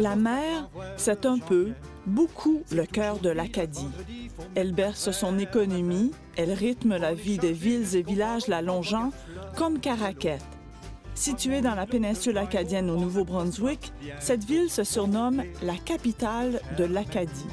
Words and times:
La 0.00 0.16
mer, 0.16 0.68
c'est 0.96 1.26
un 1.26 1.38
peu, 1.38 1.72
beaucoup 2.06 2.62
le 2.72 2.84
cœur 2.84 3.18
de 3.18 3.30
l'Acadie. 3.30 3.88
Elle 4.54 4.72
berce 4.72 5.12
son 5.12 5.38
économie, 5.38 6.10
elle 6.36 6.52
rythme 6.52 6.96
la 6.96 7.14
vie 7.14 7.38
des 7.38 7.52
villes 7.52 7.94
et 7.94 8.02
villages 8.02 8.48
la 8.48 8.60
longeant, 8.62 9.10
comme 9.56 9.78
Caraquet. 9.78 10.38
Située 11.14 11.60
dans 11.60 11.74
la 11.74 11.86
péninsule 11.86 12.38
acadienne 12.38 12.90
au 12.90 12.96
Nouveau-Brunswick, 12.96 13.92
cette 14.18 14.44
ville 14.44 14.70
se 14.70 14.82
surnomme 14.82 15.42
la 15.62 15.76
capitale 15.76 16.60
de 16.76 16.84
l'Acadie. 16.84 17.46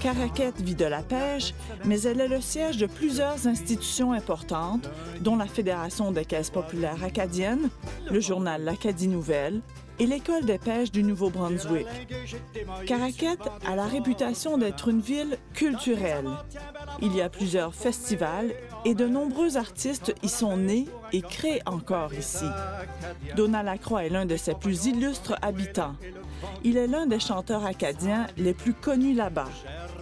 Caraquet 0.00 0.52
vit 0.60 0.74
de 0.74 0.84
la 0.84 1.02
pêche, 1.02 1.54
mais 1.84 2.02
elle 2.02 2.20
est 2.20 2.28
le 2.28 2.40
siège 2.40 2.76
de 2.78 2.86
plusieurs 2.86 3.46
institutions 3.46 4.12
importantes, 4.12 4.88
dont 5.20 5.36
la 5.36 5.46
Fédération 5.46 6.12
des 6.12 6.24
caisses 6.24 6.50
populaires 6.50 7.02
acadiennes, 7.04 7.68
le 8.10 8.20
journal 8.20 8.62
L'Acadie 8.62 9.08
Nouvelle 9.08 9.60
et 9.98 10.06
l'École 10.06 10.44
des 10.44 10.58
pêches 10.58 10.92
du 10.92 11.02
Nouveau-Brunswick. 11.02 11.86
Caraquet 12.86 13.36
a 13.66 13.74
la 13.74 13.86
réputation 13.86 14.58
d'être 14.58 14.88
une 14.88 15.00
ville 15.00 15.38
culturelle. 15.54 16.28
Il 17.02 17.14
y 17.14 17.22
a 17.22 17.28
plusieurs 17.28 17.74
festivals 17.74 18.52
et 18.84 18.94
de 18.94 19.06
nombreux 19.06 19.56
artistes 19.56 20.14
y 20.22 20.28
sont 20.28 20.56
nés 20.56 20.86
et 21.12 21.22
créent 21.22 21.62
encore 21.66 22.14
ici. 22.14 22.46
Donald 23.36 23.66
Lacroix 23.66 24.04
est 24.04 24.10
l'un 24.10 24.26
de 24.26 24.36
ses 24.36 24.54
plus 24.54 24.86
illustres 24.86 25.36
habitants. 25.42 25.96
Il 26.64 26.76
est 26.76 26.86
l'un 26.86 27.06
des 27.06 27.20
chanteurs 27.20 27.64
acadiens 27.64 28.26
les 28.36 28.54
plus 28.54 28.74
connus 28.74 29.14
là-bas. 29.14 29.48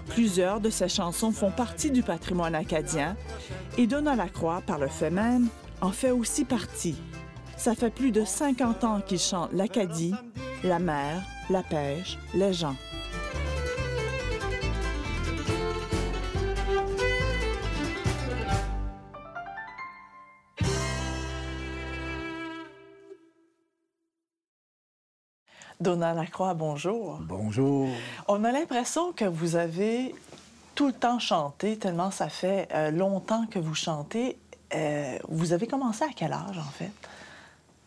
Plusieurs 0.09 0.61
de 0.61 0.71
ses 0.71 0.89
chansons 0.89 1.33
font 1.33 1.51
partie 1.51 1.91
du 1.91 2.03
patrimoine 2.03 2.55
acadien 2.55 3.17
et 3.77 3.87
Donald 3.87 4.19
Lacroix, 4.19 4.63
par 4.67 4.79
le 4.79 4.89
fait 4.89 5.11
même, 5.11 5.49
en 5.81 5.91
fait 5.91 6.11
aussi 6.11 6.45
partie. 6.45 6.97
Ça 7.57 7.75
fait 7.75 7.91
plus 7.91 8.13
de 8.13 8.25
50 8.25 8.85
ans 8.85 9.01
qu'il 9.01 9.19
chante 9.19 9.53
l'Acadie, 9.53 10.15
la 10.63 10.79
mer, 10.79 11.23
la 11.51 11.63
pêche, 11.63 12.19
les 12.35 12.53
gens. 12.53 12.77
Donald 25.81 26.17
Lacroix, 26.19 26.55
bonjour. 26.55 27.19
Bonjour. 27.21 27.89
On 28.29 28.45
a 28.45 28.53
l'impression 28.53 29.13
que 29.13 29.25
vous 29.25 29.57
avez 29.57 30.15
tout 30.75 30.87
le 30.89 30.93
temps 30.93 31.19
chanté, 31.19 31.77
tellement 31.77 32.11
ça 32.11 32.29
fait 32.29 32.69
euh, 32.75 32.91
longtemps 32.91 33.47
que 33.47 33.59
vous 33.59 33.75
chantez. 33.75 34.37
Euh, 34.75 35.19
vous 35.29 35.53
avez 35.53 35.67
commencé 35.67 36.05
à 36.05 36.11
quel 36.15 36.33
âge, 36.33 36.59
en 36.59 36.71
fait? 36.71 36.91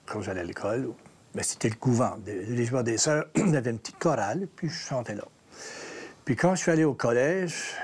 Quand 0.09 0.21
j'allais 0.21 0.41
à 0.41 0.43
l'école, 0.43 0.89
ben, 1.35 1.43
c'était 1.43 1.69
le 1.69 1.75
couvent. 1.75 2.17
Les 2.25 2.65
joueurs 2.65 2.83
des 2.83 2.97
sœurs, 2.97 3.25
on 3.37 3.53
avait 3.53 3.69
une 3.69 3.77
petite 3.77 3.99
chorale, 3.99 4.47
puis 4.55 4.67
je 4.67 4.73
chantais 4.73 5.13
là. 5.13 5.25
Puis 6.25 6.35
quand 6.35 6.55
je 6.55 6.61
suis 6.61 6.71
allé 6.71 6.83
au 6.83 6.95
collège, 6.95 7.75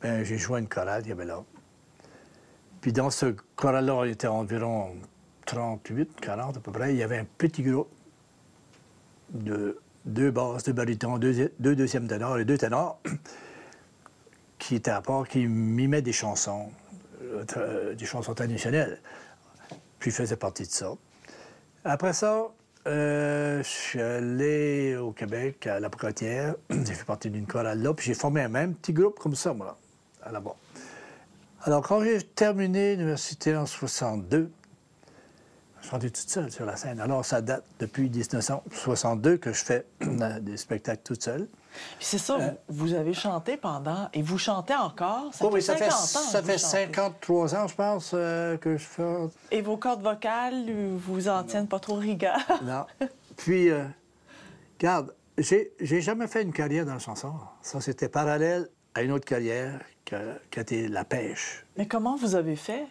ben, 0.00 0.24
j'ai 0.24 0.38
joué 0.38 0.60
une 0.60 0.68
chorale, 0.68 1.02
il 1.04 1.08
y 1.08 1.12
avait 1.12 1.24
là. 1.24 1.42
Puis 2.80 2.92
dans 2.92 3.10
ce 3.10 3.34
chorale-là, 3.56 4.04
il 4.04 4.12
était 4.12 4.28
environ 4.28 4.94
38, 5.46 6.20
40 6.20 6.58
à 6.58 6.60
peu 6.60 6.70
près. 6.70 6.92
Il 6.92 6.98
y 6.98 7.02
avait 7.02 7.18
un 7.18 7.26
petit 7.38 7.62
groupe 7.62 7.88
de 9.30 9.80
deux 10.04 10.30
basses, 10.30 10.62
deux 10.64 10.74
barytons, 10.74 11.18
deux, 11.18 11.50
deux 11.58 11.74
deuxièmes 11.74 12.06
ténors 12.06 12.38
et 12.38 12.44
deux 12.44 12.58
ténors 12.58 13.00
qui 14.58 14.76
étaient 14.76 14.92
à 14.92 15.00
part, 15.00 15.26
qui 15.26 15.46
mimaient 15.48 16.02
des 16.02 16.12
chansons, 16.12 16.70
euh, 17.22 17.94
des 17.94 18.06
chansons 18.06 18.34
traditionnelles. 18.34 19.00
Puis 20.04 20.10
je 20.10 20.16
faisais 20.16 20.36
partie 20.36 20.64
de 20.64 20.70
ça. 20.70 20.92
Après 21.82 22.12
ça, 22.12 22.48
euh, 22.86 23.62
je 23.62 23.68
suis 23.68 24.02
allé 24.02 24.96
au 24.96 25.12
Québec, 25.12 25.66
à 25.66 25.80
la 25.80 25.88
Protière. 25.88 26.56
j'ai 26.70 26.92
fait 26.92 27.06
partie 27.06 27.30
d'une 27.30 27.46
chorale 27.46 27.80
là, 27.80 27.94
puis 27.94 28.04
j'ai 28.04 28.12
formé 28.12 28.42
un 28.42 28.50
même 28.50 28.74
petit 28.74 28.92
groupe 28.92 29.18
comme 29.18 29.34
ça, 29.34 29.54
moi, 29.54 29.78
là-bas. 30.30 30.56
Alors, 31.62 31.80
quand 31.80 32.04
j'ai 32.04 32.22
terminé 32.22 32.96
l'université 32.96 33.56
en 33.56 33.64
62, 33.64 34.50
je 35.80 35.88
chantais 35.88 36.10
toute 36.10 36.28
seule 36.28 36.52
sur 36.52 36.66
la 36.66 36.76
scène. 36.76 37.00
Alors, 37.00 37.24
ça 37.24 37.40
date 37.40 37.64
depuis 37.78 38.10
1962 38.10 39.38
que 39.38 39.54
je 39.54 39.64
fais 39.64 39.86
des 40.42 40.58
spectacles 40.58 41.02
toute 41.02 41.22
seule. 41.22 41.48
Puis 41.98 42.06
c'est 42.06 42.18
ça, 42.18 42.36
Euh, 42.40 42.50
vous 42.68 42.94
avez 42.94 43.14
chanté 43.14 43.56
pendant... 43.56 44.08
Et 44.12 44.22
vous 44.22 44.38
chantez 44.38 44.74
encore? 44.74 45.32
Ça 45.34 45.44
Oh, 45.44 45.48
fait 45.48 45.54
oui, 45.54 45.62
ça 45.62 45.76
50 45.76 45.88
fait, 45.88 45.94
ans 45.94 45.98
ça 46.20 46.42
fait 46.42 46.52
vous 46.52 46.58
chantez. 46.58 46.84
53 46.86 47.54
ans, 47.56 47.66
je 47.68 47.74
pense, 47.74 48.10
euh, 48.14 48.56
que 48.56 48.76
je 48.76 48.84
fais. 48.84 49.16
Et 49.50 49.62
vos 49.62 49.76
cordes 49.76 50.02
vocales 50.02 50.64
euh, 50.68 50.96
vous 50.98 51.28
en 51.28 51.42
tiennent 51.44 51.68
pas 51.68 51.80
trop 51.80 51.94
rigueur? 51.94 52.38
Non. 52.64 52.86
Puis, 53.36 53.70
euh, 53.70 53.84
regarde, 54.78 55.14
j'ai 55.38 56.00
jamais 56.00 56.26
fait 56.28 56.42
une 56.42 56.52
carrière 56.52 56.86
dans 56.86 56.92
la 56.94 56.98
chanson. 57.00 57.32
Ça, 57.62 57.80
c'était 57.80 58.08
parallèle 58.08 58.68
à 58.94 59.02
une 59.02 59.10
autre 59.10 59.24
carrière 59.24 59.80
qui 60.04 60.14
a, 60.14 60.60
été 60.60 60.86
la 60.88 61.04
pêche. 61.04 61.64
Mais 61.76 61.86
comment 61.88 62.14
vous 62.16 62.36
avez 62.36 62.54
fait 62.56 62.86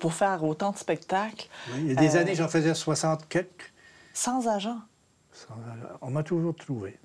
pour 0.00 0.12
faire 0.14 0.42
autant 0.42 0.72
de 0.72 0.76
spectacles? 0.76 1.46
Il 1.76 1.88
y 1.88 1.92
a 1.92 1.94
des 1.94 2.16
années, 2.16 2.34
j'en 2.34 2.48
faisais 2.48 2.74
60 2.74 3.28
quelques. 3.28 3.72
sans 4.12 4.48
agent? 4.48 4.78
On 6.00 6.10
m'a 6.10 6.22
toujours 6.22 6.54
trouvé. 6.56 6.98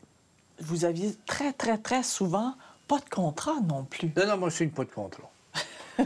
Vous 0.61 0.85
aviez 0.85 1.15
très, 1.25 1.53
très, 1.53 1.77
très 1.77 2.03
souvent 2.03 2.53
pas 2.87 2.97
de 2.99 3.09
contrat 3.09 3.55
non 3.67 3.83
plus. 3.83 4.11
Non, 4.17 4.27
non, 4.27 4.37
moi, 4.37 4.49
je 4.49 4.55
signe 4.55 4.69
pas 4.69 4.83
de 4.83 4.89
contrat. 4.91 5.29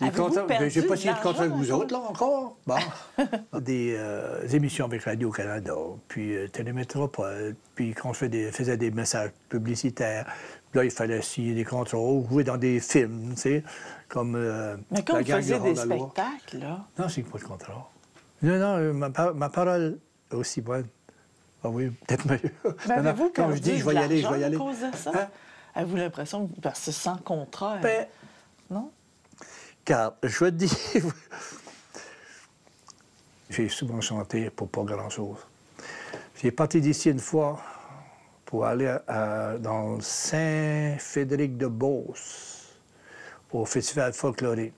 J'ai 0.00 0.82
pas 0.82 0.96
signé 0.96 1.14
de 1.14 1.20
contrat 1.22 1.44
avec 1.44 1.52
vous 1.54 1.72
autres, 1.72 1.92
là, 1.92 2.00
encore? 2.00 2.56
Bon. 2.66 2.76
des 3.60 3.94
euh, 3.98 4.46
émissions 4.48 4.84
avec 4.84 5.02
Radio-Canada, 5.02 5.74
puis 6.08 6.36
euh, 6.36 6.48
Télémétropole, 6.48 7.56
puis 7.74 7.92
quand 7.94 8.12
je 8.12 8.18
fais 8.18 8.28
des- 8.28 8.52
faisais 8.52 8.76
des 8.76 8.90
messages 8.90 9.30
publicitaires, 9.48 10.26
là, 10.74 10.84
il 10.84 10.90
fallait 10.90 11.22
signer 11.22 11.54
des 11.54 11.64
contrats, 11.64 11.98
ou 11.98 12.26
jouer 12.28 12.44
dans 12.44 12.56
des 12.56 12.78
films, 12.80 13.34
tu 13.34 13.40
sais, 13.40 13.64
comme 14.08 14.34
euh, 14.36 14.76
Mais 14.90 15.02
quand 15.02 15.14
La 15.14 15.22
vous 15.22 15.26
faisiez 15.26 15.58
des 15.60 15.74
spectacles, 15.74 16.58
là, 16.58 16.86
Non, 16.98 17.08
je 17.08 17.14
signe 17.14 17.24
pas 17.24 17.38
de 17.38 17.44
contrat. 17.44 17.90
Non, 18.42 18.58
non, 18.58 18.76
euh, 18.76 18.92
ma, 18.92 19.10
ma 19.34 19.48
parole 19.48 19.98
est 20.30 20.34
aussi 20.34 20.60
bonne. 20.60 20.86
Ah 21.66 21.70
oui, 21.70 21.90
peut-être 21.90 22.24
meilleure. 22.26 22.50
ben, 22.86 23.02
Non, 23.02 23.10
avez-vous 23.10 23.32
Quand 23.34 23.50
je 23.52 23.58
dis, 23.58 23.78
je 23.78 23.84
vais 23.84 23.94
y 23.94 23.98
aller, 23.98 24.22
je 24.22 24.28
vais 24.28 24.40
y 24.40 24.44
aller. 24.44 24.56
cause 24.56 24.78
de 24.80 24.96
ça? 24.96 25.10
Hein? 25.14 25.28
Avez-vous 25.74 25.96
l'impression 25.96 26.46
que 26.46 26.60
parce 26.60 26.84
que 26.84 26.92
sans 26.92 27.16
contrat, 27.16 27.78
Ben, 27.78 28.06
non? 28.70 28.92
Car, 29.84 30.12
je 30.22 30.44
vais 30.44 30.50
te 30.52 30.56
dire, 30.56 30.70
j'ai 33.50 33.68
souvent 33.68 34.00
chanté 34.00 34.48
pour 34.50 34.68
pas 34.68 34.82
grand-chose. 34.84 35.38
J'ai 36.40 36.52
parti 36.52 36.80
d'ici 36.80 37.10
une 37.10 37.18
fois 37.18 37.60
pour 38.44 38.64
aller 38.64 38.86
à- 38.86 39.02
à- 39.08 39.58
dans 39.58 39.98
Saint-Frédéric-de-Beauce, 40.00 42.52
au 43.52 43.64
festival 43.64 44.12
folklorique, 44.12 44.72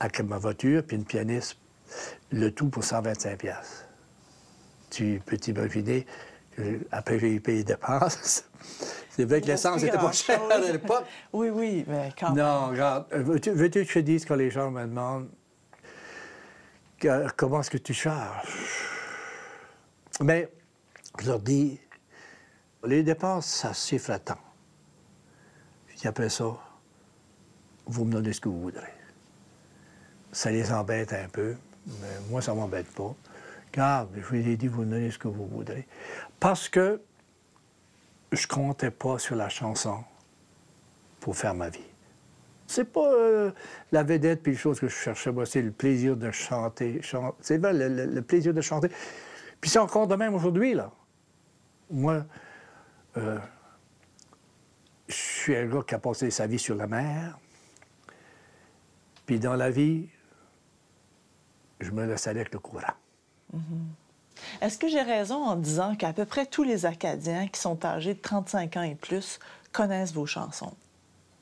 avec 0.00 0.20
ma 0.22 0.38
voiture 0.38 0.82
puis 0.86 0.96
une 0.96 1.04
pianiste, 1.04 1.56
le 2.32 2.50
tout 2.50 2.68
pour 2.68 2.82
125 2.84 3.38
pièces. 3.38 3.85
Tu 4.90 5.20
peux 5.24 5.36
t'imaginer, 5.36 6.06
que 6.56 6.80
après 6.92 7.18
j'ai 7.18 7.34
eu 7.34 7.40
payé 7.40 7.58
des 7.58 7.74
dépenses. 7.74 8.44
C'est 9.10 9.24
vrai 9.24 9.40
que 9.40 9.46
l'essence 9.46 9.82
n'était 9.82 9.96
pas 9.96 10.12
chère 10.12 10.42
à 10.50 10.58
l'époque. 10.58 11.04
Oui, 11.32 11.48
oui, 11.48 11.84
mais 11.88 12.12
quand 12.18 12.32
même. 12.34 12.44
Non, 12.44 12.66
regarde, 12.68 13.06
euh, 13.12 13.22
veux-tu 13.22 13.52
que 13.52 13.84
je 13.88 13.94
te 13.94 13.98
dise 14.00 14.24
quand 14.26 14.34
les 14.36 14.50
gens 14.50 14.70
me 14.70 14.82
demandent 14.84 15.28
que- 16.98 17.26
comment 17.36 17.60
est-ce 17.60 17.70
que 17.70 17.78
tu 17.78 17.94
charges? 17.94 18.48
Mais 20.20 20.50
je 21.20 21.26
leur 21.28 21.38
dis, 21.40 21.80
les 22.84 23.02
dépenses, 23.02 23.46
ça 23.46 23.72
chiffre 23.72 24.10
à 24.10 24.18
temps. 24.18 24.38
Puis 25.86 26.06
après 26.06 26.28
ça, 26.28 26.44
vous 27.86 28.04
me 28.04 28.12
donnez 28.12 28.32
ce 28.34 28.40
que 28.40 28.48
vous 28.50 28.60
voudrez. 28.60 28.92
Ça 30.32 30.50
les 30.50 30.70
embête 30.72 31.12
un 31.14 31.28
peu, 31.28 31.56
mais 31.86 32.20
moi, 32.30 32.42
ça 32.42 32.52
ne 32.52 32.58
m'embête 32.58 32.88
pas. 32.92 33.14
Je 33.76 34.20
vous 34.22 34.34
ai 34.36 34.56
dit, 34.56 34.68
vous 34.68 34.84
donnez 34.84 35.10
ce 35.10 35.18
que 35.18 35.28
vous 35.28 35.46
voudrez. 35.46 35.86
Parce 36.40 36.68
que 36.68 37.00
je 38.32 38.46
comptais 38.46 38.90
pas 38.90 39.18
sur 39.18 39.36
la 39.36 39.48
chanson 39.48 40.02
pour 41.20 41.36
faire 41.36 41.54
ma 41.54 41.68
vie. 41.68 41.80
C'est 42.66 42.90
pas 42.90 43.12
euh, 43.12 43.52
la 43.92 44.02
vedette 44.02 44.42
puis 44.42 44.52
les 44.52 44.58
choses 44.58 44.80
que 44.80 44.88
je 44.88 44.94
cherchais, 44.96 45.30
moi, 45.30 45.46
c'est 45.46 45.62
le 45.62 45.70
plaisir 45.70 46.16
de 46.16 46.30
chanter. 46.30 47.00
chan- 47.02 47.34
C'est 47.40 47.58
vrai, 47.58 47.72
le 47.72 48.22
plaisir 48.22 48.52
de 48.52 48.60
chanter. 48.60 48.88
Puis 49.60 49.70
c'est 49.70 49.78
encore 49.78 50.06
de 50.06 50.16
même 50.16 50.34
aujourd'hui, 50.34 50.74
là. 50.74 50.90
Moi, 51.90 52.24
euh, 53.16 53.38
je 55.06 55.14
suis 55.14 55.54
un 55.56 55.66
gars 55.66 55.82
qui 55.86 55.94
a 55.94 55.98
passé 56.00 56.30
sa 56.30 56.46
vie 56.48 56.58
sur 56.58 56.74
la 56.74 56.86
mer. 56.88 57.38
Puis 59.26 59.38
dans 59.38 59.54
la 59.54 59.70
vie, 59.70 60.08
je 61.80 61.90
me 61.92 62.04
laisse 62.06 62.26
aller 62.26 62.40
avec 62.40 62.52
le 62.52 62.58
courant. 62.58 62.94
Est-ce 64.60 64.78
que 64.78 64.88
j'ai 64.88 65.02
raison 65.02 65.44
en 65.44 65.56
disant 65.56 65.96
qu'à 65.96 66.12
peu 66.12 66.24
près 66.24 66.46
tous 66.46 66.62
les 66.62 66.86
Acadiens 66.86 67.48
qui 67.48 67.60
sont 67.60 67.84
âgés 67.84 68.14
de 68.14 68.20
35 68.20 68.76
ans 68.76 68.82
et 68.82 68.94
plus 68.94 69.38
connaissent 69.72 70.12
vos 70.12 70.26
chansons? 70.26 70.74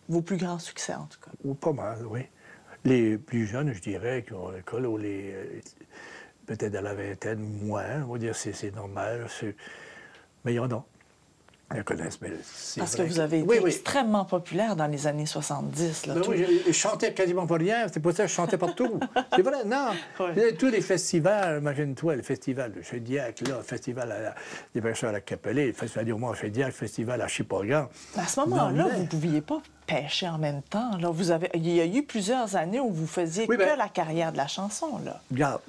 Vos 0.08 0.22
plus 0.22 0.36
grands 0.36 0.58
succès, 0.58 0.94
en 0.94 1.06
tout 1.06 1.18
cas. 1.20 1.30
Ou 1.44 1.54
pas 1.54 1.72
mal, 1.72 2.06
oui. 2.06 2.20
Les 2.84 3.16
plus 3.16 3.46
jeunes, 3.46 3.72
je 3.72 3.80
dirais, 3.80 4.24
qui 4.26 4.34
ont 4.34 4.50
l'école, 4.50 4.86
ou 4.86 4.98
les, 4.98 5.62
peut-être 6.46 6.74
à 6.74 6.82
la 6.82 6.94
vingtaine, 6.94 7.40
moins. 7.64 8.02
On 8.02 8.12
va 8.12 8.18
dire 8.18 8.36
c'est 8.36 8.74
normal. 8.74 9.26
Mais 10.44 10.52
il 10.52 10.56
y 10.56 10.58
en 10.58 10.70
a. 10.70 10.84
Connaissent, 11.82 12.21
mais 12.21 12.31
c'est 12.55 12.81
Parce 12.81 12.94
que 12.94 13.03
vous 13.03 13.19
avez 13.21 13.41
été 13.41 13.49
Oui, 13.49 13.56
oui. 13.62 13.71
extrêmement 13.71 14.25
populaire 14.25 14.76
dans 14.76 14.87
les 14.87 15.06
années 15.06 15.26
70. 15.26 16.06
Là, 16.06 16.15
Ben 16.15 16.21
tout- 16.23 16.31
oui, 16.31 16.44
je, 16.65 16.69
je 16.69 16.73
chantais 16.73 17.12
quasiment 17.12 17.47
pas 17.47 17.56
rien. 17.56 17.87
C'est 17.93 18.00
pour 18.00 18.12
ça 18.12 18.23
que 18.25 18.29
je 18.29 18.35
chantais 18.35 18.56
partout. 18.59 19.00
c'est 19.35 19.43
vrai, 19.43 19.65
non. 19.65 19.88
Tous 20.59 20.69
les 20.69 20.81
festivals, 20.81 21.59
imagine-toi, 21.61 22.17
le 22.17 22.23
festival 22.23 22.73
de 22.73 22.82
Chediac, 22.82 23.41
là, 23.49 23.56
le 23.59 23.62
festival 23.62 24.12
à 24.12 24.21
la, 24.21 24.35
des 24.75 24.81
pêcheurs 24.81 25.11
à 25.11 25.12
la 25.15 25.21
Capelée, 25.21 25.67
le 25.69 25.73
festival 25.73 26.05
du 26.05 26.12
roman 26.12 26.31
à 26.31 26.35
Chediac, 26.35 26.67
le 26.69 26.73
festival 26.73 27.21
à 27.21 27.29
Chipogan. 27.29 27.88
À 28.17 28.26
ce 28.26 28.41
moment-là, 28.41 28.87
mais- 28.88 28.94
vous 28.97 29.03
ne 29.03 29.06
pouviez 29.09 29.41
pas 29.41 29.61
pêcher 29.87 30.29
en 30.29 30.38
même 30.38 30.62
temps. 30.62 30.97
Là. 30.99 31.11
Vous 31.11 31.31
avez... 31.31 31.50
Il 31.55 31.69
y 31.69 31.81
a 31.81 31.87
eu 31.87 32.03
plusieurs 32.05 32.56
années 32.56 32.81
où 32.81 32.91
vous 32.91 33.06
faisiez 33.06 33.47
Oui, 33.49 33.56
que 33.56 33.62
ben- 33.62 33.76
la 33.76 33.88
carrière 33.88 34.32
de 34.32 34.37
la 34.38 34.47
chanson. 34.49 34.99
Là. 35.05 35.21
Regarde, 35.31 35.61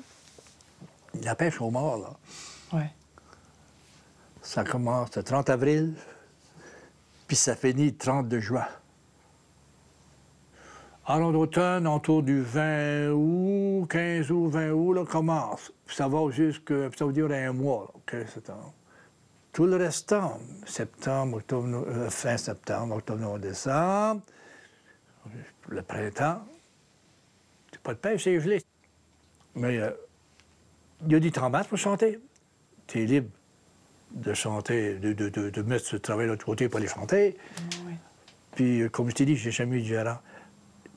la 1.23 1.35
pêche 1.35 1.59
au 1.61 1.69
mort, 1.71 1.97
là, 1.97 2.09
Ouais. 2.79 2.89
Ça 4.45 4.63
commence 4.63 5.15
le 5.15 5.23
30 5.23 5.49
avril, 5.49 5.95
puis 7.27 7.35
ça 7.35 7.55
finit 7.55 7.87
le 7.87 7.97
30 7.97 8.37
juin. 8.37 8.67
Alors, 11.07 11.31
d'automne, 11.31 11.87
autour 11.87 12.21
du 12.21 12.41
20 12.41 13.11
août, 13.11 13.87
15 13.89 14.31
août, 14.31 14.49
20 14.49 14.71
août, 14.71 14.93
là, 14.93 15.05
commence. 15.05 15.71
Ça 15.87 16.07
va 16.07 16.29
jusque, 16.29 16.73
puis 16.73 16.97
ça 16.97 17.05
veut 17.05 17.13
dire 17.13 17.29
un 17.29 17.53
mois, 17.53 17.91
là, 17.93 17.99
15 18.05 18.33
septembre. 18.33 18.73
Tout 19.51 19.65
le 19.65 19.77
restant, 19.77 20.39
septembre, 20.65 21.37
octobre, 21.37 21.85
euh, 21.87 22.09
fin 22.09 22.37
septembre, 22.37 22.95
octobre, 22.95 23.21
novembre, 23.21 23.39
décembre, 23.39 24.21
le 25.69 25.81
printemps, 25.81 26.45
c'est 27.71 27.81
pas 27.81 27.93
de 27.93 27.99
pêche, 27.99 28.23
c'est 28.23 28.39
gelé. 28.39 28.61
Mais 29.55 29.79
euh, 29.79 29.91
il 31.05 31.13
y 31.13 31.15
a 31.15 31.19
du 31.19 31.31
temps 31.31 31.51
pour 31.51 31.77
chanter. 31.77 32.19
Tu 32.87 33.01
es 33.01 33.05
libre 33.05 33.29
de 34.15 34.33
chanter, 34.33 34.95
de, 34.95 35.13
de, 35.13 35.29
de, 35.29 35.49
de 35.49 35.61
mettre 35.61 35.85
ce 35.85 35.97
travail 35.97 36.25
de 36.25 36.31
l'autre 36.31 36.45
côté 36.45 36.69
pour 36.69 36.79
aller 36.79 36.87
chanter. 36.87 37.37
Oui. 37.85 37.93
Puis, 38.55 38.81
euh, 38.81 38.89
comme 38.89 39.09
je 39.09 39.15
t'ai 39.15 39.25
dit, 39.25 39.35
j'ai 39.35 39.51
jamais 39.51 39.77
eu 39.77 39.81
de 39.81 39.87
gérant. 39.87 40.17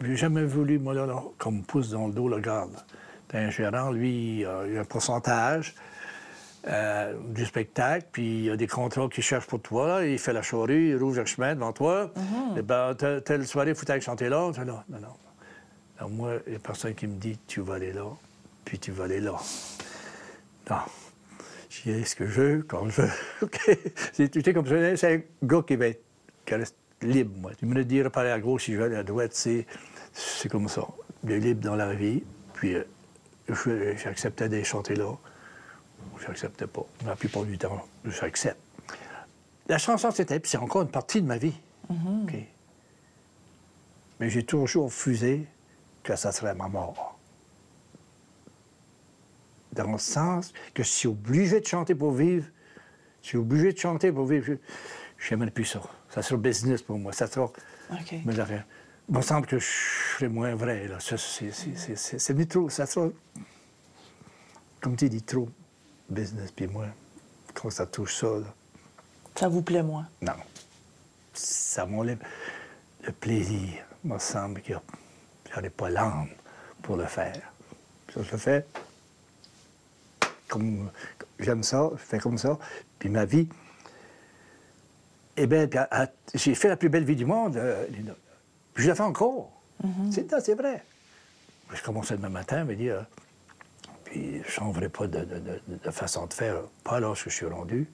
J'ai 0.01 0.17
jamais 0.17 0.45
voulu, 0.45 0.79
moi, 0.79 0.95
là, 0.95 1.07
là, 1.07 1.21
qu'on 1.39 1.51
me 1.51 1.63
pousse 1.63 1.91
dans 1.91 2.07
le 2.07 2.13
dos, 2.13 2.29
le 2.29 2.39
garde. 2.39 2.77
T'as 3.27 3.41
un 3.41 3.51
gérant, 3.51 3.91
lui, 3.91 4.41
il 4.41 4.47
a 4.47 4.81
un 4.81 4.85
pourcentage 4.85 5.75
euh, 6.69 7.15
du 7.31 7.45
spectacle, 7.45 8.07
puis 8.13 8.39
il 8.39 8.45
y 8.45 8.51
a 8.51 8.57
des 8.57 8.69
contrats 8.69 9.09
qu'il 9.09 9.25
cherche 9.25 9.47
pour 9.47 9.61
toi, 9.61 9.89
là. 9.89 10.07
Il 10.07 10.19
fait 10.19 10.33
la 10.33 10.43
charrue, 10.43 10.91
il 10.91 10.97
rouvre 10.97 11.17
le 11.17 11.25
chemin 11.27 11.55
devant 11.55 11.73
toi. 11.73 12.13
Et 12.57 12.63
ben, 12.63 12.95
telle, 12.95 13.23
telle 13.23 13.47
soirée, 13.47 13.71
il 13.71 13.77
faut 13.77 13.91
aller 13.91 14.01
chanter 14.01 14.29
là. 14.29 14.51
Non, 14.59 14.65
non, 14.89 15.01
non. 15.01 15.09
Alors, 15.99 16.11
moi, 16.11 16.35
il 16.47 16.53
y 16.53 16.57
a 16.57 16.61
personne 16.61 16.95
qui 16.95 17.09
me 17.09 17.17
dit, 17.17 17.37
tu 17.49 17.61
vas 17.61 17.75
aller 17.75 17.93
là, 17.93 18.07
puis 18.65 18.79
tu 18.79 18.93
vas 18.93 19.05
aller 19.05 19.21
là. 19.21 19.35
Non. 20.71 20.77
J'y 21.71 21.91
ai 21.91 22.05
ce 22.05 22.15
que 22.17 22.27
je 22.27 22.41
veux, 22.41 22.63
quand 22.67 22.89
je 22.89 23.03
veux. 23.03 23.11
OK? 23.43 23.79
C'est 24.13 24.29
tu 24.31 24.41
sais, 24.43 24.53
comme 24.55 24.67
ça. 24.67 24.97
C'est 24.97 25.15
un 25.17 25.21
gars 25.47 25.63
qui 25.67 25.77
va 25.77 25.89
être 25.89 26.03
qui 26.47 26.55
reste 26.55 26.77
libre, 27.03 27.33
moi. 27.39 27.53
Tu 27.59 27.67
me 27.67 27.75
le 27.75 27.85
dire 27.85 28.11
par 28.11 28.25
à 28.27 28.39
gauche 28.41 28.65
si 28.65 28.73
je 28.75 28.79
vais 28.83 28.97
à 28.97 29.03
droite, 29.03 29.33
c'est, 29.35 29.67
c'est 30.13 30.49
comme 30.49 30.69
ça. 30.69 30.87
Il 31.25 31.33
est 31.33 31.39
libre 31.41 31.61
dans 31.63 31.77
la 31.77 31.93
vie, 31.95 32.23
puis 32.55 32.75
euh, 32.75 32.85
je- 33.49 33.97
j'acceptais 33.97 34.49
d'aller 34.49 34.65
chanter 34.65 34.95
là. 34.97 35.11
ou 35.11 36.19
J'acceptais 36.27 36.67
pas. 36.67 36.85
La 37.05 37.17
plupart 37.17 37.45
du 37.45 37.59
temps, 37.59 37.87
j'accepte. 38.05 38.59
La 39.69 39.77
chanson, 39.79 40.11
c'était, 40.11 40.41
puis 40.41 40.51
c'est 40.51 40.57
encore 40.59 40.83
une 40.83 40.91
partie 40.91 41.21
de 41.21 41.27
ma 41.27 41.37
vie. 41.37 41.55
OK? 41.91 42.35
Mais 44.21 44.31
j'ai 44.31 44.43
toujours 44.45 44.87
refusé 44.87 45.47
que 46.03 46.17
ça 46.17 46.33
serait 46.33 46.55
ma 46.55 46.69
mort 46.69 47.18
dans 49.73 49.93
le 49.93 49.99
sens 49.99 50.53
que 50.75 50.83
je 50.83 50.89
suis 50.89 51.09
obligé 51.09 51.61
de 51.61 51.67
chanter 51.67 51.95
pour 51.95 52.13
vivre. 52.13 52.47
Je 53.23 53.29
suis 53.29 53.39
obligé 53.39 53.73
de 53.73 53.79
chanter 53.79 54.13
pour 54.13 54.27
vivre. 54.27 54.57
Je 55.19 55.35
n'aimerais 55.35 55.51
plus 55.51 55.65
ça. 55.65 55.81
Ça 56.11 56.23
sera 56.23 56.39
business 56.39 56.83
pour 56.83 56.99
moi. 56.99 57.13
Ça 57.13 57.27
sera. 57.27 57.47
OK. 57.47 58.15
Mais 58.25 58.35
rien. 58.35 58.65
Il 59.09 59.17
me 59.17 59.23
semble 59.23 59.47
que 59.47 59.59
je 59.59 59.67
serais 60.17 60.29
moins 60.29 60.55
vrai. 60.55 60.87
Là. 60.87 61.01
Ça, 61.01 61.17
c'est, 61.17 62.33
venu 62.33 62.47
trop. 62.47 62.69
Ça 62.69 62.87
sera. 62.87 63.09
Comme 64.81 64.97
tu 64.97 65.09
dis, 65.09 65.23
trop 65.23 65.49
business. 66.09 66.53
Puis 66.53 66.67
moi, 66.67 66.87
quand 67.55 67.71
ça 67.71 67.87
touche 67.87 68.17
ça, 68.17 68.27
là, 68.27 68.55
Ça 69.35 69.49
vous 69.49 69.63
plaît 69.63 69.83
moins? 69.83 70.09
non. 70.23 70.33
Ça 71.35 71.87
m'enlève 71.87 72.19
le 73.05 73.13
plaisir. 73.13 73.85
Il 74.05 74.13
me 74.13 74.19
semble 74.19 74.61
que 74.61 74.73
ai 75.63 75.71
pas 75.71 75.89
l'âme 75.91 76.29
pour 76.83 76.97
le 76.97 77.07
faire. 77.07 77.53
Ça, 78.13 78.23
je 78.23 78.33
le 78.33 78.39
fais 78.39 78.67
comme 80.49 80.91
j'aime 81.39 81.63
ça, 81.63 81.91
je 81.95 82.03
fais 82.03 82.19
comme 82.19 82.39
ça. 82.39 82.59
Puis 82.99 83.09
ma 83.09 83.25
vie 83.25 83.49
à- 85.37 86.03
à- 86.03 86.09
j'ai 86.35 86.55
fait 86.55 86.69
la 86.69 86.77
plus 86.77 86.89
belle 86.89 87.05
vie 87.05 87.17
du 87.17 87.25
monde, 87.25 87.57
euh. 87.57 87.87
Puis 88.75 88.85
je 88.85 88.89
la 88.89 88.95
fais 88.95 89.03
encore. 89.03 89.53
c'est, 90.11 90.31
non, 90.33 90.39
c'est 90.43 90.55
vrai. 90.55 90.83
Je 91.73 91.83
commençais 91.83 92.17
demain 92.17 92.29
matin 92.31 92.59
à 92.59 92.65
me 92.65 92.75
dire, 92.75 93.07
puis 94.05 94.43
je 94.45 94.51
changerai 94.51 94.89
pas 94.89 95.07
de, 95.07 95.21
de- 95.21 95.39
de- 95.39 95.61
de 95.85 95.91
façon 95.91 96.27
de 96.27 96.33
faire, 96.33 96.63
pas 96.83 96.99
lorsque 96.99 97.29
je 97.29 97.35
suis 97.35 97.47
rendu. 97.47 97.89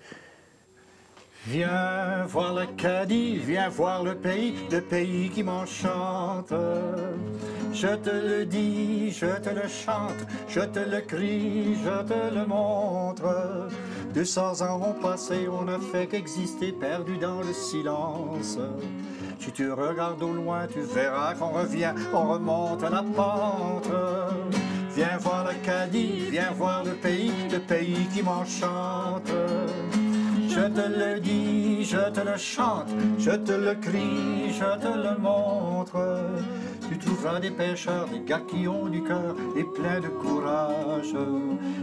Viens 1.47 2.25
voir 2.27 2.55
l'Acadie, 2.55 3.37
viens 3.37 3.69
voir 3.69 4.03
le 4.03 4.15
pays, 4.15 4.55
le 4.71 4.81
pays 4.81 5.29
qui 5.29 5.43
m'enchante. 5.43 6.55
Je 7.71 7.89
te 7.89 8.11
le 8.11 8.47
dis, 8.47 9.11
je 9.11 9.27
te 9.27 9.51
le 9.51 9.69
chante, 9.69 10.27
je 10.49 10.61
te 10.61 10.79
le 10.79 11.03
crie, 11.03 11.77
je 11.85 12.03
te 12.03 12.35
le 12.35 12.47
montre. 12.47 13.69
200 14.15 14.63
ans 14.63 14.81
ont 14.89 15.03
passé, 15.03 15.47
on 15.47 15.65
n'a 15.65 15.79
fait 15.79 16.07
qu'exister, 16.07 16.73
perdu 16.73 17.19
dans 17.19 17.41
le 17.41 17.53
silence. 17.53 18.59
Si 19.39 19.53
tu 19.53 19.71
regardes 19.71 20.23
au 20.23 20.33
loin, 20.33 20.67
tu 20.67 20.81
verras 20.81 21.35
qu'on 21.35 21.51
revient, 21.51 21.93
on 22.15 22.33
remonte 22.33 22.83
la 22.83 23.03
pente. 23.03 23.91
Viens 24.97 25.19
voir 25.19 25.45
l'Acadie, 25.45 26.31
viens 26.31 26.53
voir 26.53 26.85
le 26.85 26.93
pays, 26.93 27.33
le 27.53 27.59
pays 27.59 28.09
qui 28.15 28.23
m'enchante. 28.23 29.31
Je 30.55 30.61
te 30.61 30.87
le 30.87 31.19
dis, 31.19 31.85
je 31.85 32.11
te 32.11 32.21
le 32.21 32.37
chante, 32.37 32.89
je 33.19 33.33
te 33.33 33.51
le 33.51 33.75
crie, 33.75 34.53
je 34.53 34.79
te 34.81 34.87
le 34.87 35.19
montre. 35.19 35.99
Tu 36.89 36.97
trouveras 36.97 37.41
des 37.41 37.51
pêcheurs, 37.51 38.07
des 38.07 38.21
gars 38.21 38.43
qui 38.47 38.69
ont 38.69 38.87
du 38.87 39.03
cœur 39.03 39.35
et 39.57 39.65
plein 39.65 39.99
de 39.99 40.07
courage. 40.07 41.17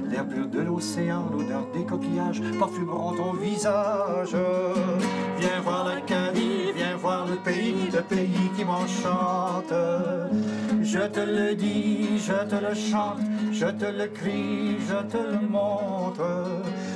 L'air 0.10 0.25
pur 0.25 0.48
de 0.48 0.62
l'océan, 0.62 1.25
l'odeur 1.34 1.68
des 1.74 1.86
coquillages 1.86 2.42
parfumeront 2.60 3.13
ton 3.13 3.34
visage. 3.34 4.38
Viens 5.38 5.60
voir 5.66 5.84
l'Acadie, 5.84 6.62
viens 6.63 6.71
voir 7.01 7.25
le 7.25 7.36
pays, 7.38 7.89
le 7.91 8.01
pays 8.01 8.50
qui 8.55 8.63
m'enchante. 8.63 9.74
Je 10.84 11.00
te 11.00 11.20
le 11.20 11.55
dis, 11.55 12.20
je 12.20 12.38
te 12.50 12.55
le 12.55 12.74
chante, 12.75 13.22
je 13.51 13.65
te 13.65 13.86
le 13.86 14.08
crie, 14.08 14.77
je 14.88 15.00
te 15.12 15.17
le 15.17 15.48
montre. 15.48 16.27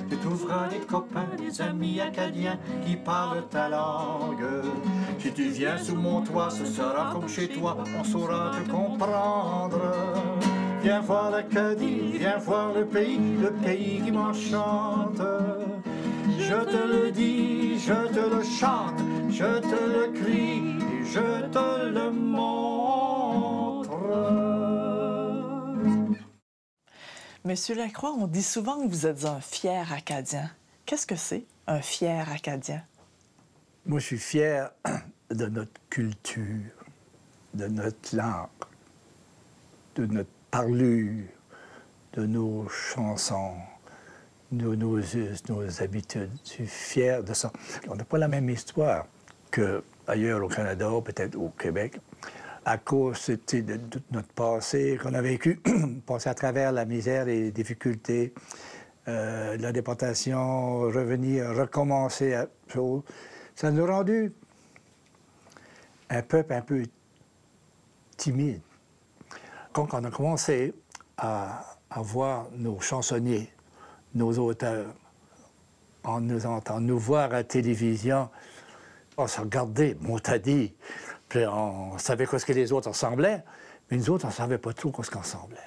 Tu 0.10 0.18
trouveras 0.18 0.68
des 0.68 0.86
copains, 0.86 1.30
des 1.38 1.62
amis 1.62 2.00
acadiens 2.00 2.58
qui 2.86 2.96
parlent 2.96 3.48
ta 3.50 3.70
langue. 3.70 4.46
Si 5.20 5.32
tu 5.32 5.50
viens 5.50 5.78
sous 5.78 5.96
mon 5.96 6.22
toit, 6.22 6.50
ce 6.50 6.66
sera 6.66 7.12
comme 7.12 7.28
chez 7.28 7.48
toi, 7.48 7.78
on 8.00 8.04
saura 8.04 8.52
te 8.58 8.70
comprendre. 8.70 9.82
Viens 10.84 11.00
voir 11.00 11.32
l'Acadie, 11.32 12.18
viens 12.20 12.38
voir 12.38 12.74
le 12.74 12.86
pays, 12.86 13.20
le 13.42 13.52
pays 13.52 14.02
qui 14.06 14.12
m'enchante. 14.12 15.22
Je 16.38 16.64
te 16.74 16.88
le 16.94 17.12
dis, 17.12 17.80
je 17.80 17.94
te 18.14 18.20
le 18.36 18.44
chante, 18.44 19.02
je 19.30 19.60
te 19.60 19.86
le 19.86 20.12
crie, 20.14 20.78
et 20.94 21.06
je 21.06 21.50
te 21.52 21.86
le 21.88 22.12
montre. 22.12 22.36
Monsieur 27.44 27.76
Lacroix, 27.76 28.12
on 28.12 28.28
dit 28.28 28.44
souvent 28.44 28.82
que 28.82 28.88
vous 28.88 29.06
êtes 29.06 29.26
un 29.26 29.40
fier 29.40 29.94
Acadien. 29.94 30.50
Qu'est-ce 30.86 31.06
que 31.06 31.16
c'est, 31.16 31.46
un 31.68 31.82
fier 31.82 32.30
Acadien? 32.32 32.84
Moi, 33.86 34.00
je 34.00 34.06
suis 34.06 34.18
fier 34.18 34.72
de 35.30 35.46
notre 35.46 35.80
culture, 35.90 36.72
de 37.54 37.68
notre 37.68 38.16
langue, 38.16 38.48
de 39.96 40.06
notre 40.06 40.30
parlure, 40.50 41.26
de 42.14 42.26
nos 42.26 42.68
chansons, 42.68 43.58
de 44.52 44.76
nos 44.76 44.98
us, 44.98 45.48
nos 45.50 45.82
habitudes. 45.82 46.32
Je 46.44 46.50
suis 46.50 46.68
fier 46.68 47.24
de 47.24 47.34
ça. 47.34 47.52
On 47.88 47.96
n'a 47.96 48.06
pas 48.06 48.18
la 48.18 48.28
même 48.28 48.50
histoire 48.50 49.06
qu'ailleurs 49.52 50.44
au 50.44 50.48
Canada, 50.48 50.90
peut-être 51.04 51.36
au 51.36 51.50
Québec, 51.50 52.00
à 52.66 52.78
cause 52.78 53.30
de 53.30 53.78
tout 53.78 54.02
notre 54.12 54.30
passé 54.30 54.98
qu'on 55.02 55.14
a 55.14 55.22
vécu, 55.22 55.62
passé 56.06 56.30
à 56.30 56.34
travers 56.34 56.72
la 56.72 56.86
misère 56.86 57.28
et 57.28 57.40
les 57.42 57.52
difficultés, 57.52 58.34
euh, 59.08 59.56
la 59.58 59.72
déportation, 59.72 60.82
revenir, 60.82 61.50
recommencer 61.56 62.34
à. 62.34 62.48
Ça 63.56 63.72
nous 63.72 63.84
a 63.86 63.88
rendu 63.88 64.34
un 66.10 66.22
peuple 66.22 66.54
un 66.54 66.62
peu 66.62 66.84
timide. 68.18 68.62
Quand 69.72 69.94
on 69.94 70.04
a 70.04 70.12
commencé 70.12 70.74
à, 71.18 71.78
à 71.90 72.02
voir 72.02 72.48
nos 72.54 72.80
chansonniers, 72.80 73.50
nos 74.14 74.38
auteurs, 74.40 74.94
en 76.06 76.22
nous 76.22 76.46
entendre, 76.46 76.82
nous 76.82 77.00
voir 77.00 77.26
à 77.26 77.38
la 77.38 77.44
télévision. 77.44 78.30
On 79.18 79.28
se 79.28 79.40
regardait, 79.40 79.98
on 80.08 80.20
t'a 80.20 80.38
dit. 80.40 80.74
Puis 81.30 81.46
on 81.46 81.98
savait 81.98 82.26
quoi 82.26 82.40
ce 82.40 82.46
que 82.46 82.54
les 82.54 82.72
autres 82.72 82.90
ressemblaient, 82.90 83.44
mais 83.90 83.98
nous 83.98 84.10
autres, 84.10 84.26
on 84.26 84.30
ne 84.30 84.34
savait 84.34 84.58
pas 84.58 84.74
trop 84.74 84.92
quoi 84.92 85.04
ce 85.04 85.12
qu'on 85.12 85.20
ressemblait. 85.20 85.58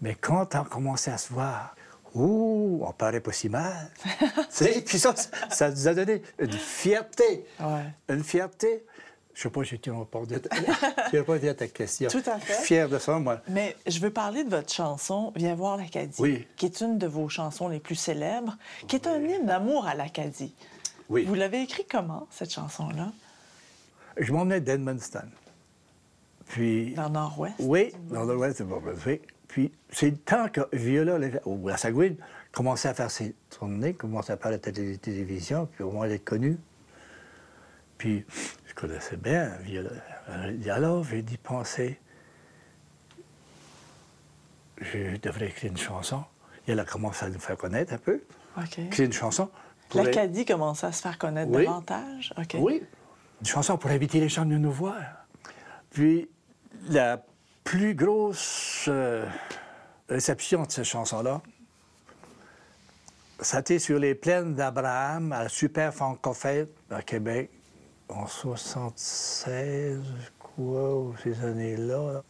Mais 0.00 0.14
quand 0.14 0.54
on 0.54 0.64
commençait 0.64 1.10
à 1.10 1.18
se 1.18 1.32
voir, 1.32 1.74
ouh, 2.14 2.80
on 2.86 2.92
paraît 2.92 3.20
pas 3.20 3.32
si 3.32 3.48
mal. 3.48 3.90
Tu 4.56 4.64
Puis 4.82 4.98
ça, 4.98 5.14
ça 5.50 5.70
nous 5.70 5.88
a 5.88 5.94
donné 5.94 6.22
une 6.38 6.52
fierté. 6.52 7.44
Ouais. 7.60 7.84
Une 8.08 8.22
fierté. 8.24 8.84
Je 9.34 9.42
sais 9.42 9.50
pas, 9.50 9.62
j'ai 9.62 9.76
été 9.76 9.92
pas 10.10 10.24
dire. 10.24 10.40
Je 11.12 11.20
pas 11.20 11.38
dire 11.38 11.54
ta 11.54 11.68
question. 11.68 12.08
Tout 12.10 12.22
à 12.26 12.40
fait. 12.40 12.54
Je 12.54 12.58
suis 12.58 12.66
fier 12.66 12.88
de 12.88 12.98
ça, 12.98 13.18
moi. 13.20 13.40
Mais 13.48 13.76
je 13.86 14.00
veux 14.00 14.10
parler 14.10 14.42
de 14.42 14.50
votre 14.50 14.72
chanson 14.72 15.32
Viens 15.36 15.54
voir 15.54 15.76
l'Acadie, 15.76 16.20
Oui. 16.20 16.46
qui 16.56 16.66
est 16.66 16.80
une 16.80 16.98
de 16.98 17.06
vos 17.06 17.28
chansons 17.28 17.68
les 17.68 17.78
plus 17.78 17.94
célèbres, 17.94 18.56
qui 18.88 18.96
est 18.96 19.06
un 19.06 19.20
hymne 19.20 19.46
d'amour 19.46 19.86
à 19.86 19.94
l'Acadie. 19.94 20.54
Oui. 21.08 21.24
Vous 21.24 21.34
l'avez 21.34 21.62
écrit 21.62 21.86
comment, 21.90 22.26
cette 22.30 22.52
chanson-là? 22.52 23.12
Je 24.18 24.32
m'emmenais 24.32 24.60
d'Edmundston. 24.60 25.28
Puis. 26.46 26.94
Dans 26.94 27.04
le 27.04 27.10
Nord-Ouest? 27.10 27.54
Oui, 27.60 27.92
dans 28.10 28.24
l'Ouest 28.24 28.58
du 28.58 28.62
Nouveau-Brunswick. 28.64 29.22
Puis, 29.48 29.72
c'est 29.90 30.10
le 30.10 30.16
temps 30.18 30.48
que 30.48 30.60
Viola, 30.72 31.18
la 31.18 31.76
Sagouine, 31.76 32.16
commençait 32.52 32.88
à 32.88 32.94
faire 32.94 33.10
ses 33.10 33.34
tournées, 33.50 33.94
commençait 33.94 34.32
à 34.34 34.36
faire 34.36 34.50
la 34.50 34.58
télé- 34.58 34.98
télévision, 34.98 35.66
puis 35.66 35.84
au 35.84 35.90
moins 35.90 36.06
d'être 36.08 36.24
connu. 36.24 36.58
Puis, 37.96 38.24
je 38.66 38.74
connaissais 38.74 39.16
bien 39.16 39.48
Viola. 39.62 39.90
Alors, 40.70 41.04
j'ai 41.04 41.22
dit 41.22 41.38
penser, 41.38 41.98
je 44.80 45.16
devrais 45.16 45.46
écrire 45.48 45.70
une 45.72 45.78
chanson. 45.78 46.22
Et 46.66 46.72
elle 46.72 46.80
a 46.80 46.84
commencé 46.84 47.24
à 47.24 47.30
nous 47.30 47.38
faire 47.38 47.56
connaître 47.56 47.94
un 47.94 47.98
peu. 47.98 48.20
OK. 48.58 48.78
Écrire 48.78 49.06
une 49.06 49.12
chanson. 49.12 49.48
L'Acadie 49.94 50.44
commençait 50.44 50.86
à 50.86 50.92
se 50.92 51.02
faire 51.02 51.18
connaître 51.18 51.50
Oui. 51.52 51.64
davantage? 51.64 52.32
OK. 52.38 52.56
Oui, 52.58 52.82
une 53.40 53.46
chanson 53.46 53.76
pour 53.78 53.90
inviter 53.90 54.20
les 54.20 54.28
gens 54.28 54.44
de 54.44 54.56
nous 54.56 54.72
voir. 54.72 54.96
Puis 55.90 56.28
la 56.90 57.22
plus 57.64 57.94
grosse 57.94 58.84
euh, 58.88 59.26
réception 60.08 60.62
de 60.64 60.70
cette 60.70 60.84
chanson-là, 60.84 61.40
ça 63.40 63.58
a 63.58 63.60
été 63.60 63.78
sur 63.78 63.98
les 63.98 64.14
plaines 64.14 64.54
d'Abraham, 64.54 65.32
à 65.32 65.44
la 65.44 65.48
Super 65.48 65.94
Francofête 65.94 66.70
à 66.90 67.02
Québec, 67.02 67.50
en 68.08 68.26
76, 68.26 70.00
quoi, 70.38 70.96
ou 70.96 71.14
ces 71.22 71.44
années-là. 71.44 72.12
là. 72.14 72.22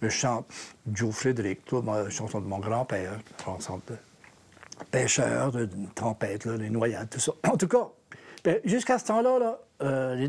Je 0.00 0.08
chante 0.08 0.46
Joe 0.92 1.14
Frédéric, 1.14 1.64
toi, 1.64 1.82
ma 1.82 2.08
chanson 2.10 2.40
de 2.40 2.46
mon 2.46 2.58
grand-père, 2.58 3.18
chanson 3.44 3.80
de 3.88 3.96
pêcheurs, 4.84 5.52
de, 5.52 5.68
là, 6.44 6.56
les 6.56 6.70
noyades, 6.70 7.10
tout 7.10 7.20
ça. 7.20 7.32
En 7.48 7.56
tout 7.56 7.68
cas, 7.68 7.88
ben, 8.44 8.60
jusqu'à 8.64 8.98
ce 8.98 9.06
temps-là, 9.06 9.38
là, 9.38 9.58
euh, 9.82 10.28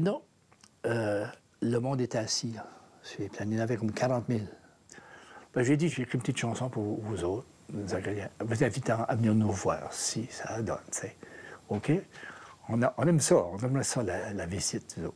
euh, 0.86 1.26
le 1.62 1.78
monde 1.80 2.02
était 2.02 2.18
assis 2.18 2.52
là, 2.54 2.66
sur 3.02 3.22
les 3.22 3.30
plaines. 3.30 3.52
Il 3.52 3.58
y 3.58 3.60
en 3.60 3.64
avait 3.64 3.78
comme 3.78 3.92
40 3.92 4.26
000. 4.28 4.42
Ben, 5.54 5.64
j'ai 5.64 5.78
dit, 5.78 5.90
j'ai 5.90 6.04
écrit 6.04 6.16
une 6.16 6.22
petite 6.22 6.38
chanson 6.38 6.70
pour 6.70 7.00
vous 7.02 7.24
autres, 7.24 7.48
vous 7.70 8.64
invitant 8.64 9.04
à 9.08 9.16
venir 9.16 9.34
nous 9.36 9.52
voir 9.52 9.92
si 9.92 10.28
ça 10.32 10.62
donne. 10.62 10.78
OK? 11.70 11.92
On, 12.70 12.82
a- 12.82 12.94
on 12.98 13.08
aime 13.08 13.20
ça, 13.20 13.36
on 13.36 13.58
aime 13.60 13.84
ça, 13.84 14.04
la, 14.04 14.34
la 14.34 14.46
visite, 14.46 14.96
nous. 14.98 15.14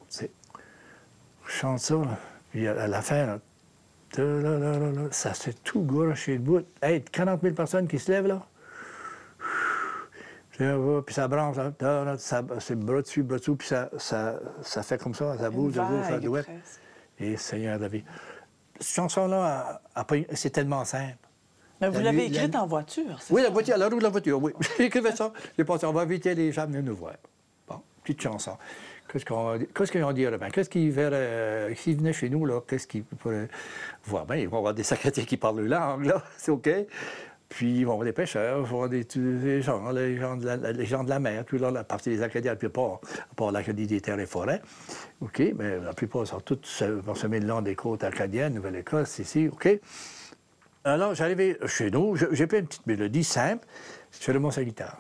Je 1.46 1.52
chante 1.52 1.80
ça, 1.80 1.96
là, 1.96 2.18
puis 2.50 2.68
à, 2.68 2.88
la 2.88 3.02
fin, 3.02 3.26
là, 3.26 3.40
ça 5.12 5.34
s'est 5.34 5.54
tout 5.64 5.84
garoché 5.84 6.38
de 6.38 6.44
bout. 6.44 6.66
Hey, 6.82 7.04
40 7.04 7.42
000 7.42 7.54
personnes 7.54 7.88
qui 7.88 8.00
se 8.00 8.12
lèvent, 8.12 8.28
là. 8.28 8.46
Puis 10.58 10.66
ça 11.14 11.24
ça 11.24 11.28
branche, 11.28 11.56
ça- 12.18 12.44
c'est 12.60 12.76
bras 12.76 13.02
dessus, 13.02 13.24
bras 13.24 13.38
dessous, 13.40 13.56
puis 13.56 13.68
ça, 13.68 13.90
ça, 13.98 14.40
ça 14.62 14.84
fait 14.84 15.02
comme 15.02 15.16
ça, 15.16 15.38
ça 15.38 15.50
bouge 15.50 15.74
de 15.74 15.80
gauche 15.80 16.06
à 16.08 16.12
vague, 16.12 16.24
droite. 16.24 16.48
Et 17.20 17.38
Seigneur 17.38 17.80
vie. 17.80 18.04
Cette 18.80 18.96
chanson-là, 18.96 19.82
c'est 20.34 20.50
tellement 20.52 20.86
simple. 20.86 21.18
Mais 21.82 21.90
vous 21.90 21.98
La 21.98 22.04
l'avez 22.06 22.30
la 22.30 22.36
écrite 22.44 22.56
en 22.56 22.66
voiture, 22.68 23.20
c'est 23.20 23.34
Oui, 23.34 23.42
ça? 23.42 23.48
la 23.48 23.54
voiture, 23.54 23.74
à 23.74 23.78
la 23.78 23.90
roue 23.90 23.98
de 23.98 24.04
la 24.04 24.10
voiture, 24.10 24.42
oui. 24.42 24.54
J'écrivais 24.78 25.16
ça. 25.16 25.34
J'ai 25.58 25.66
pensé, 25.66 25.86
on 25.86 25.92
va 25.92 26.02
inviter 26.02 26.34
les 26.36 26.52
gens 26.52 26.62
à 26.64 26.66
venir 26.68 26.84
nous 26.84 26.96
voir. 26.96 27.14
Bon, 27.68 27.82
petite 28.04 28.22
chanson. 28.22 28.58
Qu'est-ce 29.12 29.26
qu'on 29.26 29.60
qu'est-ce 29.76 29.92
qu'ils 29.92 30.04
ont 30.04 30.12
dit, 30.14 30.28
Robin? 30.28 30.50
Qu'est-ce 30.50 30.70
qu'ils 30.70 30.92
verraient, 30.92 31.16
euh, 31.16 31.76
s'ils 31.76 31.98
venaient 31.98 32.14
chez 32.14 32.30
nous, 32.30 32.46
là, 32.46 32.62
qu'est-ce 32.68 32.88
qu'ils 32.88 33.04
pourraient 33.04 33.50
voir? 34.06 34.26
Bien, 34.26 34.38
ils 34.38 34.48
vont 34.50 34.58
avoir 34.60 34.74
des 34.74 34.84
secrétaires 34.84 35.26
qui 35.26 35.38
parlent 35.38 35.60
leur 35.62 35.98
langue, 35.98 36.06
là, 36.06 36.24
c'est 36.38 36.52
OK. 36.52 36.70
Puis 37.54 37.72
ils 37.72 37.84
vont 37.86 37.92
avoir 37.92 38.06
des 38.06 38.14
pêcheurs, 38.14 38.66
avoir 38.66 38.90
des, 38.90 39.06
les 39.16 39.62
gens, 39.62 39.92
les 39.92 40.18
gens 40.18 40.38
de 40.38 40.46
la, 40.46 40.72
les 40.72 40.86
gens 40.88 41.04
de 41.04 41.10
la 41.10 41.20
mer, 41.20 41.46
là, 41.60 41.70
la 41.70 41.84
partie 41.84 42.10
des 42.10 42.24
Acadiens, 42.24 42.54
la 42.54 42.58
plupart, 42.58 43.00
à 43.32 43.36
part 43.36 43.52
l'Acadie 43.52 43.86
des 43.86 44.02
terres 44.02 44.20
et 44.20 44.26
forêts. 44.26 44.60
OK, 45.22 45.40
mais 45.56 45.80
la 45.80 45.94
plupart 45.94 46.26
sont 46.26 46.42
se 46.66 47.28
mettre 47.28 47.46
le 47.46 47.50
long 47.50 47.62
des 47.62 47.76
côtes 47.76 48.04
acadiennes, 48.04 48.56
Nouvelle-Écosse, 48.56 49.20
ici, 49.20 49.50
OK? 49.52 49.70
Alors, 50.84 51.14
j'arrivais 51.14 51.60
chez 51.68 51.92
nous, 51.92 52.16
j'ai 52.16 52.48
pris 52.48 52.58
une 52.58 52.66
petite 52.66 52.88
mélodie 52.88 53.24
simple, 53.24 53.68
je 54.20 54.32
le 54.32 54.40
sa 54.50 54.64
guitare. 54.64 55.00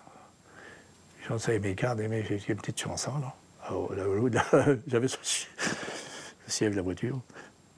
Je 1.27 1.33
avec 1.33 1.63
mes 1.63 1.73
cartes, 1.73 1.97
mais 2.07 2.23
j'ai 2.23 2.39
une 2.49 2.57
petite 2.59 2.79
chanson, 2.79 3.13
là. 3.19 3.33
Oh, 3.71 3.89
de 4.29 4.35
la- 4.35 4.77
J'avais 4.87 5.07
sur 5.07 5.19
le 5.21 6.51
siège 6.51 6.71
de 6.71 6.75
la 6.75 6.81
voiture. 6.83 7.19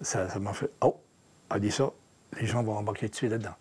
Ça 0.02 0.28
m'a 0.38 0.52
fait. 0.52 0.70
Oh, 0.82 1.00
elle 1.54 1.62
dit 1.62 1.72
ça, 1.72 1.92
les 2.42 2.46
gens 2.46 2.62
vont 2.62 2.76
embarquer 2.76 3.08
dessus 3.08 3.30
là-dedans. 3.30 3.56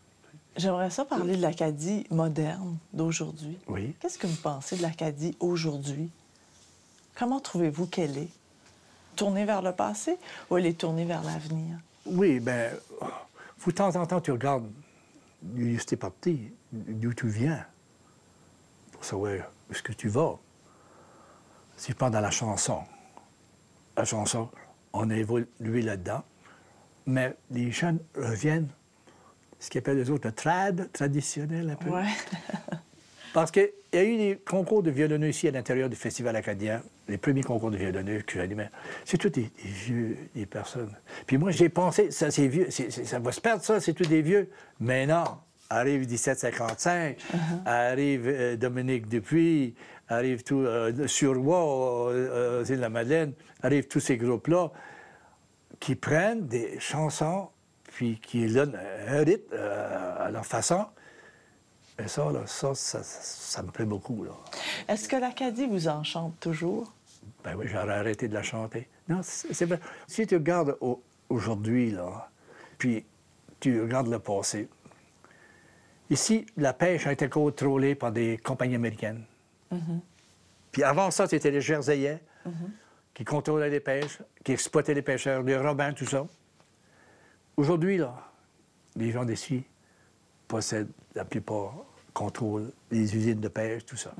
J'aimerais 0.56 0.90
ça 0.90 1.04
parler 1.04 1.36
de 1.36 1.42
l'Acadie 1.42 2.06
moderne 2.10 2.78
d'aujourd'hui. 2.92 3.58
Oui. 3.66 3.96
Qu'est-ce 3.98 4.18
que 4.18 4.26
vous 4.26 4.40
pensez 4.40 4.76
de 4.76 4.82
l'Acadie 4.82 5.36
aujourd'hui? 5.40 6.10
Comment 7.16 7.40
trouvez-vous 7.40 7.86
qu'elle 7.86 8.16
est? 8.18 8.30
Tournée 9.16 9.44
vers 9.44 9.62
le 9.62 9.72
passé 9.72 10.16
ou 10.50 10.56
elle 10.56 10.66
est 10.66 10.78
tournée 10.78 11.04
vers 11.04 11.22
l'avenir? 11.22 11.78
Oui, 12.06 12.40
faut 13.58 13.70
de 13.70 13.76
temps 13.76 13.96
en 13.96 14.06
temps, 14.06 14.20
tu 14.20 14.30
regardes 14.32 14.70
d'où 15.42 15.76
tu 15.76 15.94
es 15.94 15.96
parti, 15.96 16.52
d'où 16.72 17.14
tu 17.14 17.28
viens, 17.28 17.64
pour 18.92 19.04
savoir 19.04 19.32
où 19.68 19.72
est-ce 19.72 19.82
que 19.82 19.92
tu 19.92 20.08
vas. 20.08 20.38
Si 21.76 21.92
je 21.92 21.96
parle 21.96 22.12
dans 22.12 22.20
la 22.20 22.30
chanson, 22.30 22.82
la 23.96 24.04
chanson, 24.04 24.50
on 24.92 25.10
a 25.10 25.16
évolué 25.16 25.82
là-dedans, 25.82 26.22
mais 27.06 27.36
les 27.50 27.72
jeunes 27.72 27.98
reviennent, 28.16 28.68
ce 29.64 29.70
qu'ils 29.70 29.80
appellent 29.80 29.98
les 29.98 30.10
autres 30.10 30.28
le 30.28 30.32
trad, 30.32 30.90
traditionnel 30.92 31.70
un 31.70 31.76
peu. 31.76 31.90
Ouais. 31.90 32.04
Parce 33.32 33.50
qu'il 33.50 33.70
y 33.92 33.96
a 33.96 34.04
eu 34.04 34.16
des 34.16 34.36
concours 34.36 34.82
de 34.82 34.90
violonneux 34.90 35.30
ici 35.30 35.48
à 35.48 35.50
l'intérieur 35.50 35.88
du 35.88 35.96
Festival 35.96 36.36
acadien, 36.36 36.82
les 37.08 37.18
premiers 37.18 37.42
concours 37.42 37.72
de 37.72 37.76
violonneux 37.76 38.20
que 38.20 38.38
j'animais. 38.38 38.70
C'est 39.04 39.18
tous 39.18 39.30
des, 39.30 39.50
des 39.62 39.68
vieux, 39.68 40.16
des 40.36 40.46
personnes. 40.46 40.94
Puis 41.26 41.36
moi, 41.36 41.50
j'ai 41.50 41.68
pensé, 41.68 42.12
ça, 42.12 42.30
c'est 42.30 42.46
vieux, 42.46 42.68
ça 42.70 43.18
va 43.18 43.32
se 43.32 43.40
perdre, 43.40 43.64
ça, 43.64 43.80
c'est 43.80 43.92
tous 43.92 44.06
des 44.06 44.22
vieux. 44.22 44.50
Mais 44.78 45.04
non, 45.06 45.24
arrive 45.68 46.06
1755, 46.06 47.16
arrive 47.66 48.28
euh, 48.28 48.56
Dominique 48.56 49.08
Dupuis, 49.08 49.74
arrive 50.08 50.44
tout, 50.44 50.60
euh, 50.60 51.06
Suroît, 51.08 52.12
euh, 52.12 52.64
euh, 52.68 52.76
la 52.76 52.88
Madeleine, 52.88 53.32
arrive 53.62 53.88
tous 53.88 54.00
ces 54.00 54.16
groupes-là 54.16 54.70
qui 55.80 55.96
prennent 55.96 56.46
des 56.46 56.78
chansons, 56.78 57.48
puis 57.94 58.18
qui 58.20 58.46
donnent 58.52 58.78
un 59.08 59.18
rythme 59.24 59.54
euh, 59.54 60.26
à 60.26 60.30
leur 60.30 60.44
façon. 60.44 60.84
Et 61.98 62.08
ça, 62.08 62.30
là, 62.32 62.40
ça, 62.46 62.74
ça, 62.74 63.00
ça 63.04 63.62
me 63.62 63.70
plaît 63.70 63.84
beaucoup. 63.84 64.24
Là. 64.24 64.32
Est-ce 64.88 65.08
que 65.08 65.14
l'Acadie 65.16 65.66
vous 65.66 65.86
enchante 65.88 66.38
toujours? 66.40 66.92
Ben 67.44 67.54
oui, 67.56 67.66
j'aurais 67.68 67.94
arrêté 67.94 68.26
de 68.26 68.34
la 68.34 68.42
chanter. 68.42 68.88
Non, 69.08 69.20
c'est 69.22 69.64
vrai. 69.64 69.78
Si 70.08 70.26
tu 70.26 70.34
regardes 70.34 70.76
au- 70.80 71.02
aujourd'hui, 71.28 71.92
là, 71.92 72.28
puis 72.78 73.04
tu 73.60 73.80
regardes 73.80 74.08
le 74.08 74.18
passé, 74.18 74.68
ici, 76.10 76.46
la 76.56 76.72
pêche 76.72 77.06
a 77.06 77.12
été 77.12 77.28
contrôlée 77.28 77.94
par 77.94 78.10
des 78.12 78.38
compagnies 78.38 78.74
américaines. 78.74 79.24
Puis 80.72 80.82
avant 80.82 81.10
ça, 81.10 81.26
c'était 81.28 81.50
les 81.50 81.60
Jerseyais 81.60 82.20
qui 83.14 83.24
contrôlaient 83.24 83.70
les 83.70 83.80
pêches, 83.80 84.18
qui 84.44 84.52
exploitaient 84.52 84.94
les 84.94 85.02
pêcheurs, 85.02 85.42
les 85.42 85.56
Robins, 85.56 85.92
tout 85.92 86.06
ça. 86.06 86.26
Aujourd'hui, 87.56 87.98
là, 87.98 88.14
les 88.96 89.10
gens 89.10 89.24
d'ici 89.24 89.64
possèdent 90.48 90.90
la 91.14 91.24
plupart, 91.24 91.74
contrôlent 92.12 92.72
les 92.90 93.14
usines 93.16 93.40
de 93.40 93.48
pêche, 93.48 93.84
tout 93.86 93.96
ça. 93.96 94.12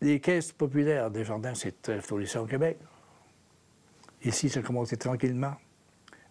Les 0.00 0.20
caisses 0.20 0.52
populaires 0.52 1.10
des 1.10 1.24
jardins, 1.24 1.54
c'est 1.54 1.80
très 1.82 2.00
florissant 2.00 2.40
au 2.40 2.46
Québec. 2.46 2.78
Ici, 4.24 4.48
ça 4.48 4.60
a 4.60 4.62
commencé 4.62 4.96
tranquillement. 4.96 5.54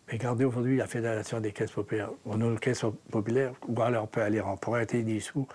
Mais 0.07 0.13
regardez 0.13 0.45
aujourd'hui 0.45 0.77
la 0.77 0.87
Fédération 0.87 1.39
des 1.39 1.51
caisses 1.51 1.71
populaires. 1.71 2.09
On 2.25 2.41
a 2.41 2.45
une 2.45 2.59
caisse 2.59 2.83
populaire 3.11 3.53
où 3.67 3.79
alors 3.81 4.03
on 4.05 4.07
peut 4.07 4.21
aller 4.21 4.41
emprunter 4.41 5.03
des 5.03 5.19
sous. 5.19 5.47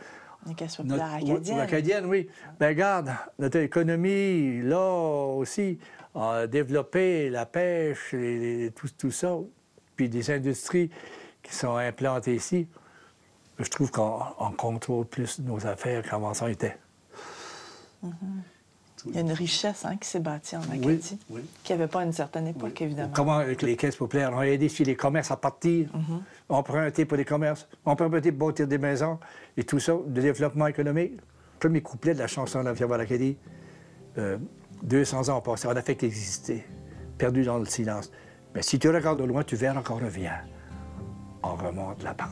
Une 0.46 0.54
caisse 0.54 0.76
populaire 0.76 1.14
acadienne. 1.14 1.60
acadienne, 1.60 2.06
oui. 2.06 2.28
Mais 2.60 2.68
regarde, 2.68 3.10
notre 3.38 3.58
économie, 3.58 4.62
là 4.62 4.90
aussi, 5.36 5.78
a 6.14 6.46
développé 6.46 7.28
la 7.30 7.46
pêche, 7.46 8.12
les- 8.12 8.38
les- 8.64 8.70
tout, 8.70 8.88
tout 8.96 9.10
ça, 9.10 9.36
puis 9.96 10.08
des 10.08 10.30
industries 10.30 10.90
qui 11.42 11.54
sont 11.54 11.76
implantés 11.76 12.34
ici, 12.34 12.66
je 13.58 13.68
trouve 13.68 13.90
qu'on 13.90 14.52
contrôle 14.56 15.06
plus 15.06 15.38
nos 15.40 15.66
affaires 15.66 16.02
qu'avant 16.02 16.34
ça 16.34 16.50
était. 16.50 16.76
Il 19.06 19.14
y 19.14 19.18
a 19.18 19.20
une 19.20 19.32
richesse 19.32 19.84
hein, 19.84 19.96
qui 19.98 20.08
s'est 20.08 20.20
bâtie 20.20 20.56
en 20.56 20.62
Acadie, 20.62 21.18
oui. 21.28 21.42
qui 21.62 21.72
n'y 21.74 21.78
avait 21.80 21.90
pas 21.90 22.00
à 22.00 22.04
une 22.04 22.12
certaine 22.12 22.46
époque, 22.46 22.80
évidemment. 22.80 23.12
Comment 23.14 23.34
avec 23.36 23.60
les 23.60 23.76
caisses 23.76 23.96
populaires 23.96 24.32
ont 24.32 24.40
aidé 24.42 24.68
sur 24.70 24.86
les 24.86 24.96
commerces 24.96 25.30
à 25.30 25.36
partir, 25.36 25.88
Mm-hmm. 25.94 26.20
emprunté 26.48 27.04
pour 27.04 27.16
les 27.18 27.24
commerces, 27.26 27.68
emprunté 27.84 28.32
pour 28.32 28.48
bâtir 28.48 28.66
des 28.66 28.78
maisons 28.78 29.18
et 29.58 29.64
tout 29.64 29.78
ça, 29.78 29.92
de 30.06 30.20
développement 30.22 30.66
économique. 30.68 31.18
Premier 31.60 31.82
couplet 31.82 32.14
de 32.14 32.18
la 32.18 32.26
chanson 32.28 32.60
de 32.60 32.64
la 32.64 32.74
Fièvre 32.74 32.96
l'Acadie, 32.96 33.36
euh, 34.18 34.38
200 34.82 35.28
ans 35.28 35.38
ont 35.38 35.40
passé, 35.40 35.68
on 35.68 35.76
a 35.76 35.82
fait 35.82 35.96
qu'exister, 35.96 36.64
perdu 37.18 37.44
dans 37.44 37.58
le 37.58 37.66
silence. 37.66 38.10
Mais 38.54 38.62
si 38.62 38.78
tu 38.78 38.88
regardes 38.88 39.20
au 39.20 39.26
loin, 39.26 39.42
tu 39.42 39.56
verras 39.56 39.82
qu'on 39.82 39.96
revient. 39.96 40.38
On 41.42 41.54
remonte 41.54 42.02
la 42.02 42.14
pente. 42.14 42.28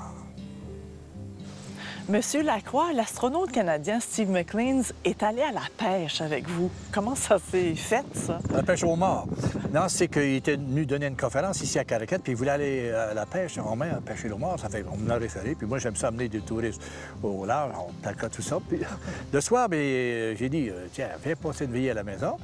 Monsieur 2.08 2.42
Lacroix, 2.42 2.92
l'astronaute 2.92 3.52
canadien 3.52 4.00
Steve 4.00 4.28
McLean 4.28 4.82
est 5.04 5.22
allé 5.22 5.40
à 5.40 5.52
la 5.52 5.62
pêche 5.78 6.20
avec 6.20 6.48
vous. 6.48 6.68
Comment 6.90 7.14
ça 7.14 7.38
s'est 7.38 7.76
fait, 7.76 8.04
ça? 8.12 8.40
La 8.52 8.64
pêche 8.64 8.82
au 8.82 8.96
mort. 8.96 9.28
Non, 9.72 9.82
c'est 9.86 10.08
qu'il 10.08 10.34
était 10.34 10.56
venu 10.56 10.84
donner 10.84 11.06
une 11.06 11.16
conférence 11.16 11.62
ici 11.62 11.78
à 11.78 11.84
Caracat, 11.84 12.18
puis 12.18 12.32
il 12.32 12.36
voulait 12.36 12.50
aller 12.50 12.90
à 12.90 13.14
la 13.14 13.24
pêche 13.24 13.56
en 13.58 13.76
mer, 13.76 14.00
pêcher 14.04 14.28
le 14.28 14.34
mort. 14.34 14.58
Ça 14.58 14.68
fait 14.68 14.82
qu'on 14.82 14.96
me 14.96 15.08
l'a 15.08 15.14
référé. 15.14 15.54
Puis 15.54 15.64
moi, 15.64 15.78
j'aime 15.78 15.94
ça 15.94 16.08
amener 16.08 16.28
des 16.28 16.40
touristes 16.40 16.82
au 17.22 17.46
large, 17.46 17.72
on 17.78 17.92
placote 18.02 18.32
tout 18.32 18.42
ça. 18.42 18.58
Puis 18.68 18.80
le 19.32 19.40
soir, 19.40 19.68
bien, 19.68 19.78
euh, 19.78 20.34
j'ai 20.36 20.48
dit, 20.48 20.70
euh, 20.70 20.88
tiens, 20.92 21.08
viens 21.24 21.36
passer 21.36 21.66
une 21.66 21.72
veillée 21.72 21.92
à 21.92 21.94
la 21.94 22.02
maison. 22.04 22.36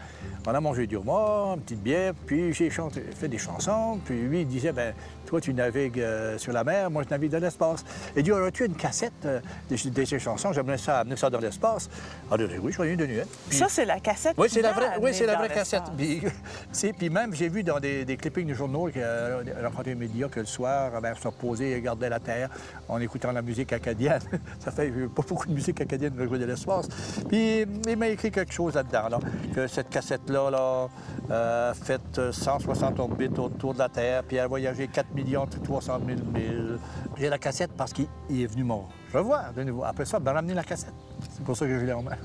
On 0.46 0.54
a 0.54 0.60
mangé 0.60 0.86
du 0.86 0.94
homard, 0.94 1.54
une 1.54 1.62
petite 1.62 1.82
bière, 1.82 2.14
puis 2.26 2.52
j'ai 2.52 2.70
fait 2.70 3.28
des 3.28 3.38
chansons. 3.38 3.98
Puis 4.04 4.22
lui, 4.22 4.42
il 4.42 4.46
disait, 4.46 4.72
ben 4.72 4.94
toi, 5.28 5.42
tu 5.42 5.52
navigues 5.52 6.00
euh, 6.00 6.38
sur 6.38 6.52
la 6.54 6.64
mer, 6.64 6.90
moi, 6.90 7.02
je 7.04 7.10
navigue 7.10 7.30
dans 7.30 7.38
l'espace. 7.38 7.84
Il 8.16 8.22
dit, 8.22 8.32
aurais-tu 8.32 8.64
une 8.64 8.74
cassette 8.74 9.12
euh, 9.26 9.40
de, 9.70 9.90
de 9.90 10.04
ces 10.06 10.18
chansons? 10.18 10.54
J'aimerais 10.54 10.78
ça 10.78 11.00
amener 11.00 11.16
ça 11.16 11.28
dans 11.28 11.38
l'espace. 11.38 11.90
Alors, 12.30 12.48
j'ai 12.48 12.54
dit, 12.54 12.60
oui, 12.62 12.72
je 12.72 12.82
suis 12.82 12.96
de 12.96 13.06
nuit. 13.06 13.20
Puis- 13.50 13.58
Ça, 13.58 13.66
c'est 13.68 13.84
la 13.84 14.00
cassette. 14.00 14.32
oui, 14.38 14.48
c'est 14.50 14.62
la 14.62 14.72
vraie, 14.72 14.96
oui, 15.02 15.10
c'est 15.12 15.26
la 15.26 15.36
vraie 15.36 15.50
cassette. 15.50 15.82
Puis, 15.98 16.22
puis 16.98 17.10
même, 17.10 17.34
j'ai 17.34 17.50
vu 17.50 17.62
dans 17.62 17.78
des, 17.78 18.06
des 18.06 18.16
clippings 18.16 18.48
de 18.48 18.54
journaux 18.54 18.88
euh, 18.96 19.42
rencontré 19.62 19.90
les 19.90 19.96
médias 19.96 20.28
que 20.28 20.40
le 20.40 20.46
soir, 20.46 20.98
ben, 21.02 21.14
se 21.14 21.28
reposer 21.28 21.72
et 21.72 21.74
regarder 21.74 22.08
la 22.08 22.20
Terre 22.20 22.48
en 22.88 22.98
écoutant 22.98 23.30
la 23.32 23.42
musique 23.42 23.74
acadienne. 23.74 24.22
Ça 24.60 24.70
fait 24.70 24.88
euh, 24.88 25.08
pas 25.08 25.22
beaucoup 25.28 25.46
de 25.46 25.52
musique 25.52 25.78
acadienne 25.82 26.14
de 26.14 26.26
jouer 26.26 26.38
de 26.38 26.46
l'espace. 26.46 26.88
Puis 27.28 27.66
il 27.86 27.96
m'a 27.98 28.08
écrit 28.08 28.30
quelque 28.30 28.52
chose 28.54 28.76
là-dedans, 28.76 29.10
là, 29.10 29.18
que 29.54 29.66
cette 29.66 29.90
cassette-là 29.90 30.50
là, 30.50 31.74
fait 31.74 32.00
euh, 32.18 32.32
160 32.32 32.98
orbites 32.98 33.38
autour 33.38 33.74
de 33.74 33.78
la 33.78 33.90
Terre, 33.90 34.22
puis 34.24 34.38
elle 34.38 34.44
a 34.44 34.46
voyagé 34.46 34.88
4 35.24 35.62
300 35.62 36.00
000 36.06 36.20
milles. 36.32 36.78
J'ai 37.16 37.28
la 37.28 37.38
cassette 37.38 37.72
parce 37.76 37.92
qu'il 37.92 38.06
il 38.30 38.42
est 38.42 38.46
venu 38.46 38.64
me 38.64 38.74
revoir 39.12 39.52
de 39.52 39.62
nouveau. 39.62 39.84
Après 39.84 40.04
ça, 40.04 40.18
ben, 40.18 40.32
ramener 40.32 40.54
la 40.54 40.64
cassette. 40.64 40.94
C'est 41.30 41.44
pour 41.44 41.56
ça 41.56 41.66
que 41.66 41.78
je 41.78 41.84
l'ai 41.84 41.92
en 41.92 42.02
main. 42.02 42.16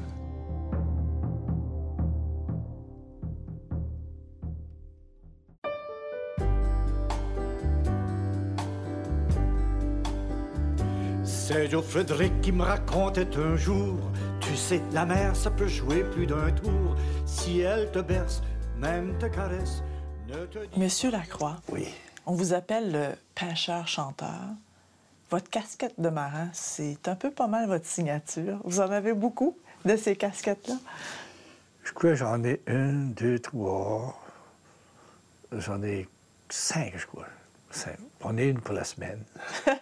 C'est 11.23 11.69
Joe 11.69 11.83
Frédéric 11.83 12.41
qui 12.41 12.51
me 12.51 12.63
racontait 12.63 13.27
un 13.37 13.55
jour 13.55 13.99
Tu 14.39 14.55
sais, 14.55 14.81
la 14.91 15.05
mer, 15.05 15.35
ça 15.35 15.51
peut 15.51 15.67
jouer 15.67 16.03
plus 16.03 16.25
d'un 16.25 16.51
tour. 16.51 16.95
Si 17.25 17.59
elle 17.59 17.91
te 17.91 17.99
berce, 17.99 18.41
même 18.77 19.17
te 19.19 19.25
caresse, 19.25 19.83
ne 20.27 20.45
te 20.45 20.59
dis 20.59 20.79
Monsieur 20.79 21.11
Lacroix, 21.11 21.57
Oui. 21.71 21.87
On 22.25 22.33
vous 22.33 22.53
appelle 22.53 22.91
le 22.91 23.07
pêcheur-chanteur. 23.35 24.41
Votre 25.31 25.49
casquette 25.49 25.99
de 25.99 26.09
marin, 26.09 26.49
c'est 26.53 27.07
un 27.07 27.15
peu 27.15 27.31
pas 27.31 27.47
mal 27.47 27.67
votre 27.67 27.85
signature. 27.87 28.59
Vous 28.63 28.79
en 28.81 28.91
avez 28.91 29.13
beaucoup 29.13 29.57
de 29.85 29.95
ces 29.95 30.15
casquettes-là? 30.15 30.75
Je 31.83 31.91
crois 31.91 32.11
que 32.11 32.15
j'en 32.15 32.43
ai 32.43 32.61
une, 32.67 33.13
deux, 33.13 33.39
trois. 33.39 34.19
J'en 35.51 35.81
ai 35.83 36.07
cinq, 36.49 36.93
je 36.95 37.05
crois. 37.07 37.25
Cinq. 37.71 37.97
J'en 38.21 38.37
ai 38.37 38.47
une 38.49 38.59
pour 38.59 38.73
la 38.75 38.83
semaine. 38.83 39.19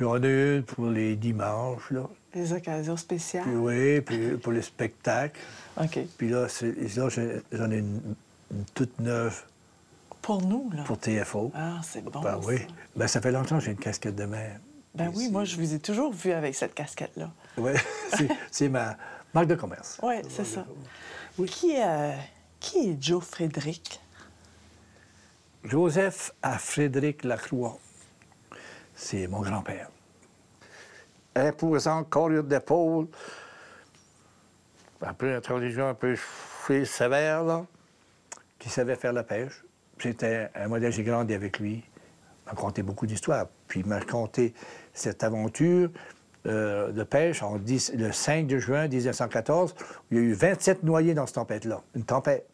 J'en 0.00 0.20
ai 0.22 0.56
une 0.56 0.62
pour 0.62 0.86
les 0.86 1.16
dimanches, 1.16 1.90
là. 1.90 2.08
Des 2.32 2.52
occasions 2.54 2.96
spéciales? 2.96 3.44
Puis 3.44 3.54
oui, 3.56 4.00
puis 4.00 4.36
pour 4.38 4.52
les 4.52 4.62
spectacles. 4.62 5.38
OK. 5.80 5.98
Puis 6.16 6.30
là, 6.30 6.48
c'est- 6.48 6.96
là, 6.96 7.08
j'en 7.52 7.70
ai 7.70 7.78
une, 7.78 8.00
une 8.50 8.64
toute 8.74 8.98
neuve 9.00 9.44
Pour 10.22 10.40
nous, 10.42 10.70
là. 10.72 10.84
pour 10.84 10.98
TFO. 10.98 11.50
Ah, 11.54 11.80
c'est 11.82 12.00
bon. 12.02 12.20
ben 12.20 12.40
oui. 12.44 12.66
Ben, 12.96 13.06
ça 13.08 13.20
fait 13.20 13.32
longtemps 13.32 13.58
que 13.58 13.64
j'ai 13.64 13.72
une 13.72 13.78
casquette 13.78 14.14
de 14.14 14.24
mer. 14.24 14.60
Ben 14.94 15.10
oui, 15.14 15.28
moi, 15.30 15.44
je 15.44 15.56
vous 15.56 15.74
ai 15.74 15.78
toujours 15.80 16.12
vu 16.12 16.32
avec 16.32 16.54
cette 16.54 16.74
casquette-là. 16.74 17.30
Oui, 17.58 17.72
c'est- 18.16 18.28
c'est 18.50 18.68
ma 18.68 18.96
marque 19.34 19.48
de 19.48 19.54
commerce. 19.56 19.98
Oui, 20.02 20.16
c'est 20.28 20.44
ça. 20.44 20.64
Qui, 21.46 21.74
euh, 21.80 22.12
qui 22.60 22.90
est 22.90 23.02
Joe 23.02 23.24
Frédéric? 23.24 24.00
Joseph 25.64 26.32
à 26.42 26.58
Frédéric 26.58 27.24
Lacroix. 27.24 27.78
C'est 28.94 29.26
mon 29.26 29.40
grand-père. 29.40 29.88
Imposant, 31.34 32.04
carrure 32.04 32.44
d'épaule. 32.44 33.08
Après, 35.00 35.34
un 35.34 35.40
religion 35.54 35.88
un 35.88 35.94
peu 35.94 36.14
sévère, 36.84 37.42
là, 37.44 37.64
qui 38.58 38.68
savait 38.68 38.96
faire 38.96 39.12
la 39.12 39.22
pêche. 39.24 39.64
C'était 40.02 40.48
un 40.56 40.66
modèle, 40.66 40.90
j'ai 40.90 41.04
grandi 41.04 41.32
avec 41.32 41.60
lui. 41.60 41.74
Il 41.74 42.46
m'a 42.46 42.54
conté 42.54 42.82
beaucoup 42.82 43.06
d'histoires. 43.06 43.46
Puis 43.68 43.80
il 43.80 43.86
m'a 43.86 44.00
raconté 44.00 44.52
cette 44.92 45.22
aventure 45.22 45.90
euh, 46.46 46.90
de 46.90 47.04
pêche 47.04 47.40
en 47.44 47.56
10 47.56 47.92
le 47.96 48.10
5 48.10 48.48
de 48.48 48.58
juin 48.58 48.88
1914. 48.88 49.74
où 49.78 49.84
Il 50.10 50.18
y 50.18 50.20
a 50.20 50.24
eu 50.24 50.32
27 50.32 50.82
noyés 50.82 51.14
dans 51.14 51.26
cette 51.26 51.36
tempête-là. 51.36 51.82
Une 51.94 52.02
tempête. 52.02 52.48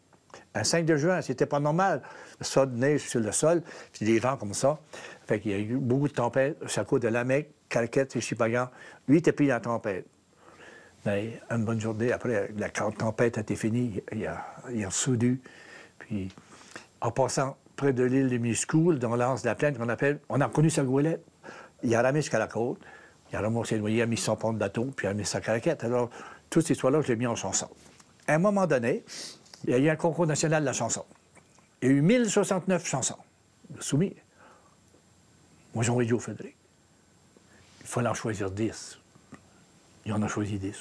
Un 0.53 0.63
5 0.63 0.85
de 0.85 0.95
juin, 0.95 1.23
c'était 1.23 1.47
pas 1.47 1.59
normal. 1.59 2.03
Sol 2.39 2.71
de 2.71 2.77
neige 2.77 3.01
sur 3.01 3.19
le 3.19 3.31
sol, 3.31 3.63
puis 3.93 4.05
des 4.05 4.19
vents 4.19 4.37
comme 4.37 4.53
ça. 4.53 4.77
Fait 5.25 5.39
qu'il 5.39 5.49
y 5.49 5.55
a 5.55 5.57
eu 5.57 5.77
beaucoup 5.77 6.07
de 6.07 6.13
tempêtes. 6.13 6.55
C'est 6.67 6.81
à 6.81 6.83
cause 6.83 6.99
de 6.99 7.07
Lamec, 7.07 7.49
Calquette 7.67 8.15
et 8.15 8.21
Chipagan. 8.21 8.69
Lui, 9.07 9.15
il 9.15 9.19
était 9.19 9.31
pris 9.31 9.47
dans 9.47 9.55
la 9.55 9.59
tempête. 9.59 10.05
Mais 11.03 11.39
une 11.49 11.65
bonne 11.65 11.81
journée, 11.81 12.11
après, 12.11 12.51
la 12.55 12.69
tempête 12.69 13.39
a 13.39 13.41
été 13.41 13.55
finie, 13.55 14.03
il 14.11 14.27
a, 14.27 14.45
il 14.71 14.85
a 14.85 14.91
soudé. 14.91 15.39
Puis, 15.97 16.29
en 17.01 17.11
passant 17.11 17.57
près 17.75 17.93
de 17.93 18.03
l'île 18.03 18.29
de 18.29 18.37
Miscoul, 18.37 18.99
dans 18.99 19.15
l'anse 19.15 19.41
de 19.41 19.47
la 19.47 19.55
plaine, 19.55 19.77
qu'on 19.77 19.89
appelle, 19.89 20.19
on 20.29 20.41
a 20.41 20.49
connu 20.49 20.69
sa 20.69 20.83
goélette. 20.83 21.23
Il 21.83 21.95
a 21.95 22.01
ramé 22.01 22.21
jusqu'à 22.21 22.39
la 22.39 22.47
côte, 22.47 22.79
il 23.31 23.35
a 23.37 23.41
ramassé 23.41 23.75
le 23.75 23.81
noyer, 23.81 24.01
a 24.01 24.05
mis 24.05 24.17
son 24.17 24.35
pont 24.35 24.51
de 24.51 24.57
bateau, 24.57 24.85
puis 24.95 25.07
il 25.07 25.09
a 25.09 25.13
mis 25.13 25.25
sa. 25.25 25.39
Alors, 25.81 26.09
toute 26.49 26.63
cette 26.63 26.71
histoire-là, 26.71 27.01
je 27.01 27.07
l'ai 27.07 27.15
mis 27.15 27.27
en 27.27 27.35
chanson. 27.35 27.69
À 28.27 28.35
un 28.35 28.39
moment 28.39 28.67
donné, 28.67 29.03
il 29.63 29.69
y 29.69 29.73
a 29.73 29.77
eu 29.77 29.89
un 29.89 29.95
concours 29.95 30.27
national 30.27 30.61
de 30.61 30.65
la 30.65 30.73
chanson. 30.73 31.05
Il 31.81 31.89
y 31.89 31.91
a 31.91 31.95
eu 31.95 32.01
1069 32.01 32.85
chansons 32.85 33.17
soumises. 33.79 34.13
Moi, 35.73 35.83
j'ai 35.83 35.91
envoyé 35.91 36.09
Joe 36.09 36.21
Frédéric. 36.21 36.55
Il 37.81 37.87
fallait 37.87 38.09
en 38.09 38.13
choisir 38.13 38.51
10. 38.51 38.99
Il 40.05 40.13
en 40.13 40.21
a 40.21 40.27
choisi 40.27 40.57
10. 40.57 40.75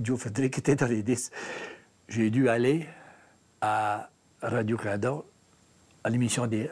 Joe 0.00 0.20
Frédéric 0.20 0.58
était 0.58 0.76
dans 0.76 0.86
les 0.86 1.02
10. 1.02 1.30
J'ai 2.08 2.30
dû 2.30 2.48
aller 2.48 2.86
à 3.60 4.10
Radio-Canada, 4.42 5.14
à 6.04 6.10
l'émission 6.10 6.46
des 6.46 6.68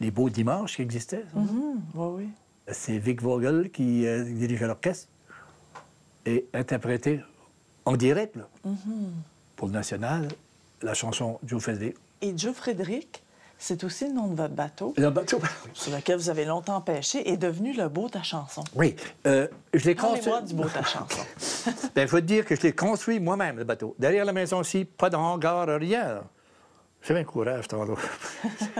Les 0.00 0.10
Beaux 0.10 0.28
Dimanches 0.30 0.76
qui 0.76 0.82
existait. 0.82 1.24
oui, 1.34 1.44
oui. 1.94 2.28
C'est 2.68 2.98
Vic 2.98 3.20
Vogel 3.20 3.70
qui 3.70 4.06
euh, 4.06 4.24
dirigeait 4.24 4.66
l'orchestre 4.66 5.08
et 6.24 6.46
interprétait 6.54 7.20
en 7.84 7.96
direct, 7.96 8.36
là, 8.36 8.48
pour 9.56 9.68
le 9.68 9.74
national, 9.74 10.28
la 10.80 10.94
chanson 10.94 11.38
Joe 11.44 11.62
Frédéric. 11.62 11.96
Et 12.22 12.32
Joe 12.36 12.54
Frédéric, 12.54 13.22
c'est 13.58 13.84
aussi 13.84 14.06
le 14.08 14.14
nom 14.14 14.28
de 14.28 14.34
votre 14.34 14.54
bateau, 14.54 14.94
Le 14.96 15.10
bateau. 15.10 15.38
sur 15.74 15.94
lequel 15.94 16.16
vous 16.16 16.30
avez 16.30 16.46
longtemps 16.46 16.80
pêché, 16.80 17.28
est 17.30 17.36
devenu 17.36 17.74
le 17.74 17.88
beau 17.90 18.08
ta 18.08 18.22
chanson. 18.22 18.64
Oui, 18.74 18.96
euh, 19.26 19.46
je 19.74 19.84
l'ai 19.84 19.94
construit. 19.94 20.32
Du 20.46 20.54
beau 20.54 20.64
ta 20.64 20.82
chanson. 20.82 21.22
Ben, 21.94 22.02
il 22.02 22.08
faut 22.08 22.20
te 22.20 22.24
dire 22.24 22.44
que 22.46 22.56
je 22.56 22.62
l'ai 22.62 22.72
construit 22.74 23.20
moi-même, 23.20 23.58
le 23.58 23.64
bateau. 23.64 23.94
Derrière 23.98 24.24
la 24.24 24.32
maison 24.32 24.58
aussi, 24.58 24.84
pas 24.86 25.10
de 25.10 25.16
hangar, 25.16 25.66
rien. 25.78 26.22
J'avais 27.06 27.20
un 27.20 27.24
courage, 27.24 27.68
temps-là. 27.68 27.94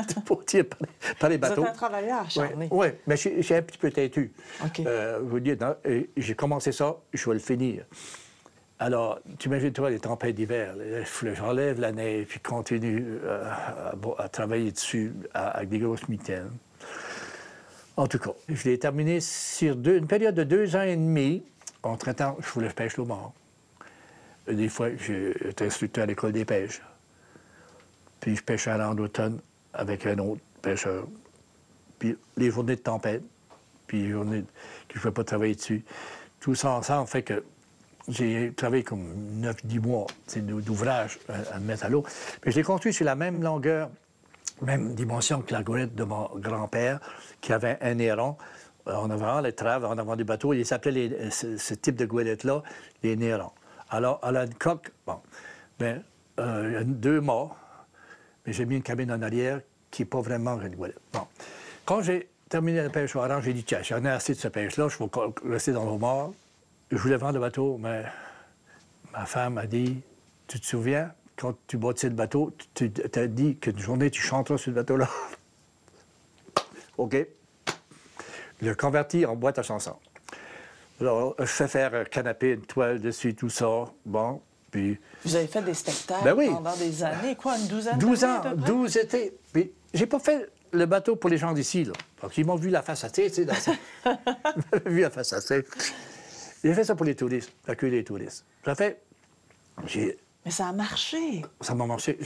C'était 0.09 0.21
pour 0.25 0.43
dire 0.45 0.65
par, 0.67 0.79
par 1.19 1.29
les 1.31 1.37
Vous 1.37 1.43
bateaux. 1.43 1.63
êtes 1.63 1.69
un 1.69 1.73
travailleur 1.73 2.21
acharné. 2.23 2.69
Oui, 2.71 2.87
mais 3.07 3.17
j'ai 3.17 3.57
un 3.57 3.63
petit 3.63 3.79
peu 3.79 3.91
têtu. 3.91 4.33
OK. 4.65 4.81
Euh, 4.81 5.21
vous 5.23 5.41
non, 5.41 5.77
euh, 5.87 6.05
j'ai 6.17 6.35
commencé 6.35 6.73
ça, 6.73 6.97
je 7.13 7.29
vais 7.29 7.35
le 7.35 7.41
finir. 7.41 7.85
Alors, 8.79 9.21
tu 9.39 9.49
imagines, 9.49 9.73
toi, 9.73 9.91
les 9.91 10.01
tempêtes 10.01 10.35
d'hiver, 10.35 10.75
là, 10.75 11.35
j'enlève 11.35 11.81
la 11.81 11.93
neige, 11.93 12.27
puis 12.27 12.41
continue 12.41 13.19
euh, 13.25 13.45
à, 14.19 14.29
travailler 14.29 14.73
dessus 14.73 15.13
avec 15.33 15.69
des 15.69 15.79
grosses 15.79 16.09
mitaines. 16.09 16.51
En 17.97 18.07
tout 18.07 18.19
cas, 18.19 18.33
je 18.49 18.65
l'ai 18.69 18.79
terminé 18.79 19.21
sur 19.21 19.77
deux- 19.77 19.99
une 19.99 20.09
période 20.09 20.35
de 20.35 20.43
deux 20.45 20.75
ans 20.75 20.83
et 20.83 20.97
demi. 20.97 21.45
Entre-temps, 21.83 22.37
je 22.41 22.49
voulais 22.51 22.71
pêcher 22.71 23.01
au 23.01 23.05
mort. 23.05 23.33
Des 24.49 24.69
fois, 24.69 24.89
j'étais 24.97 25.67
instructeur 25.67 26.05
à 26.05 26.07
l'école 26.07 26.33
des 26.33 26.45
pêches. 26.45 26.83
Puis 28.25 28.37
je 28.37 28.43
pêchais 28.43 28.71
à 28.71 28.79
l'an 28.79 28.95
d'automne 28.95 29.39
avec 29.75 30.07
un 30.07 30.17
autre 30.17 30.41
pêcheur. 30.63 31.07
Puis 31.99 32.17
les 32.39 32.51
journées 32.51 32.77
de 32.77 32.81
tempête, 32.81 33.23
puis 33.87 34.05
les 34.05 34.13
journées 34.13 34.45
que 34.89 34.95
je 34.95 34.99
ne 34.99 35.03
pouvais 35.03 35.13
pas 35.13 35.25
travailler 35.25 35.55
dessus. 35.55 35.85
Tout 36.41 36.55
ça 36.55 36.71
ensemble 36.71 37.07
fait 37.07 37.23
que 37.23 37.45
j'ai 38.09 38.51
travaillé 38.55 38.83
comme 38.83 39.13
9-10 39.43 39.79
mois 39.79 40.07
d'ouvrage 40.39 41.19
à, 41.29 41.57
à 41.57 41.59
mettre 41.61 41.85
à 41.85 41.91
l'eau. 41.91 42.03
Mais 42.47 42.51
je 42.51 42.57
l'ai 42.57 42.63
construit 42.63 42.95
sur 42.95 43.05
la 43.05 43.15
même 43.15 43.43
longueur, 43.43 43.91
même 44.63 44.95
dimension 44.95 45.43
que 45.43 45.53
la 45.53 45.63
goélette 45.63 45.95
de 45.95 46.05
mon 46.05 46.31
grand-père, 46.37 47.01
qui 47.43 47.53
avait 47.53 47.77
un 47.83 47.93
néron. 47.93 48.39
En 48.87 49.11
avant, 49.11 49.43
les 49.43 49.53
traves, 49.53 49.85
en 49.85 49.99
avant 49.99 50.17
du 50.17 50.25
bateau, 50.25 50.55
il 50.55 50.65
s'appelait 50.65 51.29
ce, 51.31 51.59
ce, 51.59 51.75
type 51.75 51.97
de 51.97 52.07
goélette-là 52.07 52.63
les 53.03 53.17
nérons. 53.17 53.53
Alors, 53.91 54.19
elle 54.27 54.39
a 54.39 54.47
coque, 54.47 54.93
bon, 55.07 55.21
ben, 55.79 56.03
euh, 56.41 56.85
deux 56.87 57.21
morts, 57.21 57.59
mais 58.47 58.53
j'ai 58.53 58.67
mis 58.67 58.77
une 58.77 58.83
cabine 58.83 59.11
en 59.11 59.23
arrière 59.23 59.61
qui 59.91 60.03
n'est 60.03 60.07
pas 60.07 60.21
vraiment 60.21 60.57
goélette. 60.57 60.99
Bon. 61.13 61.27
Quand 61.85 62.03
j'ai 62.03 62.29
terminé 62.49 62.83
la 62.83 62.91
pêche 62.91 63.15
au 63.17 63.21
hareng, 63.21 63.41
j'ai 63.43 63.53
dit, 63.53 63.65
tiens, 63.65 63.83
j'en 63.83 64.05
ai 64.05 64.11
assez 64.11 64.35
de 64.35 64.39
cette 64.39 64.53
pêche-là, 64.53 64.89
je 64.89 64.99
vais 64.99 65.11
rester 65.51 65.73
dans 65.73 65.85
l'eau 65.85 65.99
mort. 65.99 66.33
Je 66.91 66.97
voulais 66.97 67.17
vendre 67.17 67.35
le 67.35 67.41
bateau, 67.41 67.79
mais 67.79 68.05
ma 69.13 69.27
femme 69.27 69.59
a 69.59 69.67
dit, 69.67 70.01
tu 70.47 70.61
te 70.61 70.67
souviens, 70.67 71.13
quand 71.37 71.55
tu 71.67 71.79
bâtis 71.79 72.07
le 72.07 72.15
bateau, 72.15 72.53
tu 72.75 72.93
t'as 72.93 73.27
dit 73.27 73.57
qu'une 73.57 73.79
journée, 73.79 74.11
tu 74.11 74.23
chanteras 74.23 74.59
sur 74.59 74.71
le 74.71 74.77
bateau-là. 74.77 75.09
OK. 76.99 77.17
L'ai 78.61 78.75
converti 78.75 79.27
en 79.27 79.35
boîte 79.35 79.59
à 79.59 79.63
chansons. 79.63 79.99
Alors, 81.01 81.35
je 81.39 81.45
fais 81.45 81.69
faire 81.69 81.95
un 81.95 82.05
canapé, 82.05 82.53
une 82.53 82.63
toile 82.63 83.01
dessus, 83.01 83.35
tout 83.35 83.51
ça. 83.51 83.87
Bon, 84.07 84.41
puis... 84.75 84.99
Vous 85.25 85.37
avez 85.37 85.47
fait 85.47 85.63
des 85.63 85.73
spectacles 85.73 86.25
ben 86.25 86.35
oui. 86.37 86.49
pendant 86.49 86.75
des 86.75 87.05
années, 87.05 87.37
quoi, 87.37 87.57
une 87.57 87.69
douzaine 87.69 87.97
12 87.97 88.25
ans, 88.25 88.43
12 88.57 88.97
étés. 88.97 89.33
Puis, 89.53 89.71
j'ai 89.93 90.07
pas 90.07 90.19
fait 90.19 90.51
le 90.73 90.85
bateau 90.87 91.15
pour 91.15 91.31
les 91.31 91.39
gens 91.39 91.53
d'ici, 91.53 91.85
là. 91.85 91.93
Parce 92.21 92.35
qu'ils 92.35 92.45
m'ont 92.45 92.57
vu 92.57 92.71
la 92.71 92.83
face 92.83 93.05
à 93.05 93.11
tête, 93.11 93.33
tu 93.33 93.45
sais, 93.45 93.45
dans. 93.45 93.55
Ils 94.05 94.63
m'ont 94.73 94.91
vu 94.91 95.01
la 95.03 95.11
face 95.11 95.33
à. 95.33 95.39
J'ai 95.39 96.75
fait 96.75 96.83
ça 96.83 96.97
pour 96.97 97.07
les 97.07 97.15
touristes, 97.15 97.53
accueillir 97.69 97.99
les 97.99 98.05
touristes. 98.05 98.45
Ça 98.65 98.75
fait... 98.75 99.01
J'ai... 99.87 100.19
Mais 100.45 100.51
ça 100.51 100.67
a 100.67 100.73
marché. 100.73 101.45
Ça 101.61 101.73
m'a 101.77 101.87
marché. 101.87 102.19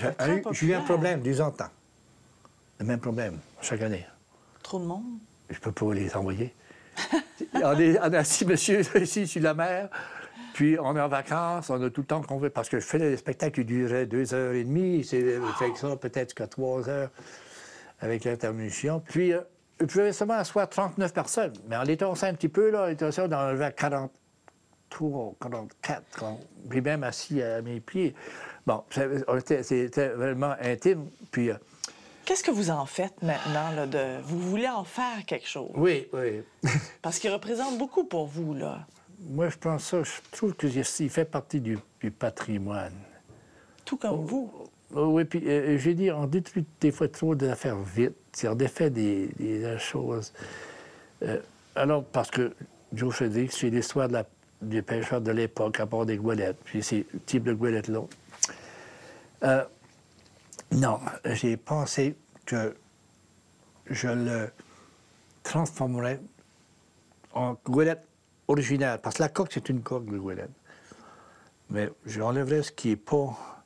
J'ai 0.52 0.66
eu 0.68 0.72
un 0.72 0.80
problème, 0.80 1.20
10 1.20 1.42
ans 1.42 1.50
de 1.50 1.56
temps. 1.56 1.70
Le 2.78 2.86
même 2.86 3.00
problème, 3.00 3.40
chaque 3.60 3.82
année. 3.82 4.06
Trop 4.62 4.78
de 4.78 4.84
monde? 4.86 5.18
Je 5.50 5.58
peux 5.58 5.72
pas 5.72 5.92
les 5.92 6.16
envoyer. 6.16 6.54
on, 7.52 7.78
est, 7.78 8.00
on 8.00 8.10
est 8.10 8.16
assis, 8.16 8.46
monsieur, 8.46 8.80
ici, 9.02 9.26
sur 9.26 9.42
la 9.42 9.52
mer. 9.52 9.90
Puis 10.58 10.76
on 10.76 10.96
est 10.96 11.00
en 11.00 11.06
vacances, 11.06 11.70
on 11.70 11.80
a 11.80 11.88
tout 11.88 12.00
le 12.00 12.06
temps 12.08 12.20
qu'on 12.20 12.38
veut. 12.38 12.50
Parce 12.50 12.68
que 12.68 12.80
je 12.80 12.84
fais 12.84 12.98
des 12.98 13.16
spectacles 13.16 13.60
qui 13.60 13.64
duraient 13.64 14.06
deux 14.06 14.34
heures 14.34 14.54
et 14.54 14.64
demie. 14.64 15.04
C'est 15.04 15.38
fait 15.56 15.70
que 15.70 15.78
ça, 15.78 15.94
peut-être 15.94 16.30
jusqu'à 16.30 16.48
trois 16.48 16.88
heures 16.88 17.10
avec 18.00 18.24
l'intermission. 18.24 19.00
Puis, 19.06 19.32
euh, 19.32 19.42
je 19.78 19.86
pouvais 19.86 20.12
seulement 20.12 20.34
asseoir 20.34 20.68
39 20.68 21.14
personnes. 21.14 21.52
Mais 21.68 21.76
en 21.76 21.84
étant 21.84 22.12
un 22.20 22.34
petit 22.34 22.48
peu, 22.48 22.70
là, 22.70 22.88
on 23.00 23.10
ça 23.12 23.28
dans 23.28 23.52
le 23.52 23.70
43, 23.70 25.36
44, 25.40 26.02
puis 26.68 26.80
même 26.80 27.04
assis 27.04 27.40
à 27.40 27.62
mes 27.62 27.78
pieds. 27.78 28.12
Bon, 28.66 28.82
c'était 28.90 30.08
vraiment 30.08 30.56
intime. 30.60 31.06
Puis. 31.30 31.50
Euh, 31.50 31.54
Qu'est-ce 32.24 32.42
que 32.42 32.50
vous 32.50 32.70
en 32.70 32.84
faites 32.84 33.22
maintenant? 33.22 33.70
Là, 33.76 33.86
de... 33.86 34.20
Vous 34.24 34.40
voulez 34.40 34.68
en 34.68 34.82
faire 34.82 35.24
quelque 35.24 35.46
chose? 35.46 35.70
Oui, 35.76 36.08
oui. 36.12 36.42
Parce 37.00 37.20
qu'il 37.20 37.30
représente 37.30 37.78
beaucoup 37.78 38.02
pour 38.02 38.26
vous, 38.26 38.54
là. 38.54 38.88
Moi, 39.20 39.48
je 39.48 39.56
pense 39.56 39.84
ça. 39.84 40.02
Je 40.02 40.36
trouve 40.36 40.54
qu'il 40.54 41.10
fait 41.10 41.24
partie 41.24 41.60
du, 41.60 41.78
du, 42.00 42.10
patrimoine. 42.10 42.94
Tout 43.84 43.96
comme 43.96 44.24
vous. 44.24 44.52
Oh, 44.94 45.06
oui, 45.06 45.24
puis 45.24 45.46
euh, 45.46 45.76
je 45.78 45.88
veux 45.88 45.94
dire, 45.94 46.16
on 46.16 46.26
détruit 46.26 46.64
des 46.80 46.92
fois 46.92 47.08
trop 47.08 47.34
des 47.34 47.48
affaires 47.48 47.78
vite. 47.78 48.14
On 48.44 48.54
défait 48.54 48.90
des, 48.90 49.28
des 49.38 49.78
choses. 49.78 50.32
Euh, 51.22 51.40
alors, 51.74 52.04
parce 52.04 52.30
que 52.30 52.54
Joe 52.92 53.14
Frédéric, 53.14 53.52
c'est 53.52 53.70
l'histoire 53.70 54.08
de 54.08 54.22
des 54.62 54.82
pêcheurs 54.82 55.20
de 55.20 55.30
l'époque, 55.30 55.78
à 55.80 55.86
part 55.86 56.06
des 56.06 56.16
goélettes, 56.16 56.58
puis 56.64 56.82
ces 56.82 57.06
types 57.26 57.44
de 57.44 57.52
goélettes-là. 57.52 58.00
Euh, 59.44 59.64
non, 60.72 60.98
j'ai 61.24 61.56
pensé 61.56 62.16
que 62.44 62.74
je 63.86 64.08
le 64.08 64.50
transformerais 65.42 66.20
en 67.32 67.56
goélette 67.64 68.04
originale, 68.48 69.00
parce 69.00 69.16
que 69.16 69.22
la 69.22 69.28
coque, 69.28 69.52
c'est 69.52 69.68
une 69.68 69.82
coque 69.82 70.06
de 70.06 70.18
goélette. 70.18 70.50
Mais 71.70 71.90
j'enlèverais 72.06 72.62
ce 72.62 72.72
qui 72.72 72.88
n'est 72.88 72.96
pas, 72.96 73.64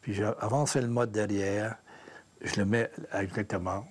puis 0.00 0.14
j'avancerais 0.14 0.82
le 0.82 0.88
mode 0.88 1.12
derrière, 1.12 1.76
je 2.40 2.56
le 2.56 2.64
mets 2.64 2.90
exactement 3.12 3.86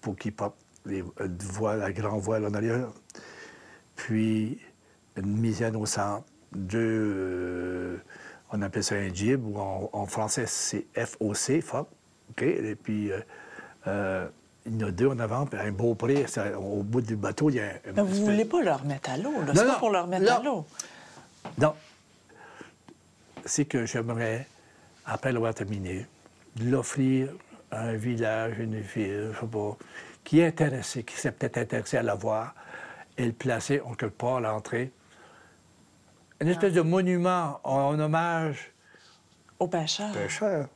pour 0.00 0.16
qu'il 0.16 0.34
porte 0.34 0.56
les 0.86 1.04
la 1.18 1.92
grande 1.92 2.20
voile 2.22 2.46
en 2.46 2.54
arrière, 2.54 2.88
puis 3.96 4.58
une 5.16 5.36
misaine 5.36 5.76
au 5.76 5.86
centre, 5.86 6.26
deux... 6.52 6.78
Euh, 6.78 7.98
on 8.52 8.62
appelle 8.62 8.82
ça 8.82 8.96
un 8.96 9.12
jib, 9.12 9.44
ou 9.44 9.58
en, 9.58 10.06
français, 10.06 10.44
c'est 10.46 10.86
FOC, 10.94 11.60
FOC. 11.60 11.88
OK? 12.30 12.42
Et 12.42 12.74
puis, 12.74 13.12
euh, 13.12 13.20
euh, 13.86 14.28
il 14.66 14.80
y 14.80 14.84
en 14.84 14.88
a 14.88 14.90
deux 14.90 15.08
en 15.08 15.18
avant, 15.18 15.46
puis 15.46 15.58
un 15.58 15.72
beau 15.72 15.94
prix, 15.94 16.24
au 16.56 16.82
bout 16.82 17.00
du 17.00 17.16
bateau, 17.16 17.50
il 17.50 17.56
y 17.56 17.60
a 17.60 17.64
un. 17.64 17.92
Mais 17.96 18.02
vous 18.02 18.20
ne 18.20 18.24
voulez 18.30 18.44
pas 18.44 18.62
leur 18.62 18.84
mettre 18.84 19.10
à 19.10 19.16
l'eau, 19.16 19.32
là? 19.46 19.52
C'est 19.54 19.66
pas 19.66 19.78
pour 19.78 19.90
leur 19.90 20.06
mettre 20.06 20.32
à 20.32 20.42
l'eau. 20.42 20.66
Non. 21.58 21.74
C'est 23.44 23.64
que 23.64 23.86
j'aimerais, 23.86 24.46
après 25.06 25.32
l'avoir 25.32 25.54
terminé, 25.54 26.06
l'offrir 26.60 27.30
à 27.70 27.82
un 27.84 27.96
village, 27.96 28.58
une 28.58 28.80
ville, 28.80 29.30
je 29.32 29.40
sais 29.40 29.46
pas, 29.46 29.76
qui 30.24 30.40
est 30.40 30.46
intéressé, 30.46 31.02
qui 31.04 31.16
s'est 31.16 31.32
peut-être 31.32 31.58
intéressé 31.58 31.96
à 31.96 32.02
la 32.02 32.14
voir, 32.14 32.54
et 33.16 33.24
le 33.24 33.32
placer 33.32 33.80
en 33.80 33.94
quelque 33.94 34.16
part 34.16 34.36
à 34.36 34.40
l'entrée 34.40 34.92
une 36.40 36.48
espèce 36.48 36.72
de 36.72 36.80
monument 36.80 37.60
en, 37.64 37.98
hommage 38.00 38.72
aux 39.58 39.68
pêcheurs. 39.68 40.12
pêcheurs. 40.12 40.68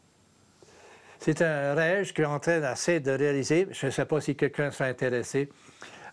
C'est 1.25 1.41
un 1.41 1.73
rêve 1.73 2.13
que 2.13 2.23
en 2.23 2.39
train 2.39 2.61
d'essayer 2.61 3.01
de 3.01 3.11
réaliser. 3.11 3.67
Je 3.71 3.87
ne 3.87 3.91
sais 3.91 4.05
pas 4.05 4.21
si 4.21 4.37
quelqu'un 4.37 4.71
serait 4.71 4.91
intéressé 4.91 5.49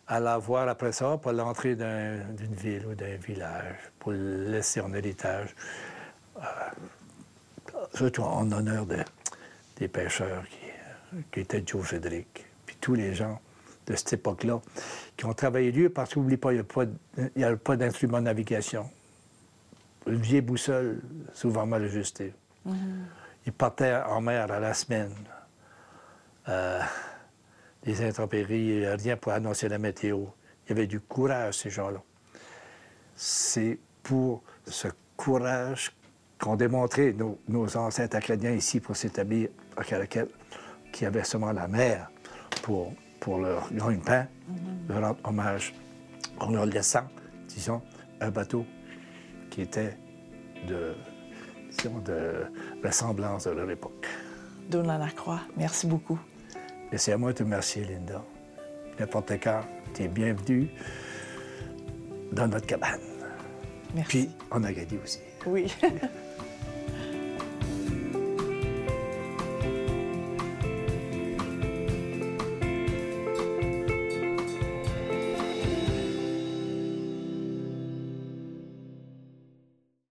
à 0.08 0.22
la 0.22 0.38
voir 0.38 0.70
après 0.70 0.94
ça 0.94 1.18
pour 1.18 1.34
l'entrée 1.34 1.76
d'une 1.76 2.56
ville 2.56 2.86
ou 2.86 2.96
d'un 2.96 3.18
village, 3.18 3.76
pour 4.00 4.14
le 4.14 4.46
laisser 4.46 4.80
en 4.80 4.94
héritage. 4.94 5.54
Euh, 6.38 6.42
surtout 7.94 8.22
en 8.22 8.50
honneur 8.54 8.86
de, 8.86 9.00
des 9.76 9.90
pêcheurs 9.90 10.46
qui, 11.30 11.42
étaient 11.42 11.62
Joe 11.66 11.90
Cédric, 11.90 12.46
puis 12.66 12.78
tous 12.80 12.96
les 12.96 13.14
gens 13.14 13.42
de 13.88 13.96
cette 13.98 14.14
époque-là 14.14 14.62
qui 15.18 15.26
ont 15.26 15.34
travaillé 15.34 15.74
dur 15.74 15.92
parce 15.94 16.14
qu'oublie 16.14 16.38
pas, 16.38 16.54
il 16.54 16.64
n'y 17.36 17.44
a 17.44 17.58
pas 17.58 17.76
d'instrument 17.76 18.20
de 18.20 18.24
navigation 18.24 18.90
une 20.08 20.22
vieille 20.22 20.42
boussole, 20.42 21.02
souvent 21.34 21.66
mal 21.66 21.84
ajustée. 21.84 22.34
Mm-hmm. 22.66 23.21
Ils 23.46 23.54
partaient 23.54 23.96
en 23.96 24.22
mer 24.22 24.52
à 24.52 24.60
la 24.60 24.74
semaine. 24.74 25.14
Euh, 26.48 26.80
les 27.84 28.02
intempéries, 28.04 28.88
rien 28.88 29.18
pour 29.18 29.32
annoncer 29.32 29.68
la 29.68 29.78
météo. 29.78 30.26
Il 30.66 30.70
y 30.70 30.72
avait 30.74 30.88
du 30.88 31.00
courage, 31.00 31.56
ces 31.56 31.70
gens-là. 31.70 32.02
C'est 33.16 33.80
pour 34.04 34.44
ce 34.66 34.88
courage 35.18 35.92
qu'ont 36.40 36.56
démontré 36.56 37.16
nos, 37.48 37.78
ancêtres 37.78 38.18
acadiens 38.18 38.52
ici 38.52 38.80
pour 38.80 38.96
s'établir 38.96 39.50
à 39.78 39.84
Caracal, 39.84 40.28
qui 40.92 41.06
avaient 41.06 41.24
seulement 41.24 41.52
la 41.52 41.68
mer 41.68 42.10
pour, 42.64 42.94
pour 43.20 43.40
leur 43.40 43.72
gagne-pain, 43.72 44.24
mm-hmm. 44.24 44.90
leur 44.90 45.02
rendre 45.02 45.20
hommage 45.24 45.74
en 46.40 46.52
leur 46.52 46.66
laissant, 46.66 47.08
disons, 47.48 47.82
un 48.20 48.30
bateau 48.30 48.66
qui 49.50 49.62
était 49.62 49.98
de, 50.68 50.96
de 51.90 52.46
ressemblance 52.84 53.46
de 53.46 53.52
leur 53.52 53.70
époque. 53.70 54.08
Donna 54.70 54.98
Lacroix, 54.98 55.42
merci 55.58 55.88
beaucoup. 55.88 56.20
Et 56.92 56.98
c'est 56.98 57.12
à 57.14 57.18
moi 57.18 57.32
de 57.32 57.38
te 57.38 57.44
remercier, 57.44 57.84
Linda. 57.86 58.24
N'importe 59.00 59.32
quand, 59.42 59.62
tu 59.94 60.04
es 60.04 60.08
bienvenue 60.08 60.70
dans 62.32 62.48
notre 62.48 62.66
cabane. 62.66 63.00
Merci. 63.96 64.10
Puis 64.10 64.30
en 64.52 64.64
Acadie 64.64 64.98
aussi. 65.04 65.20
Oui. 65.46 65.74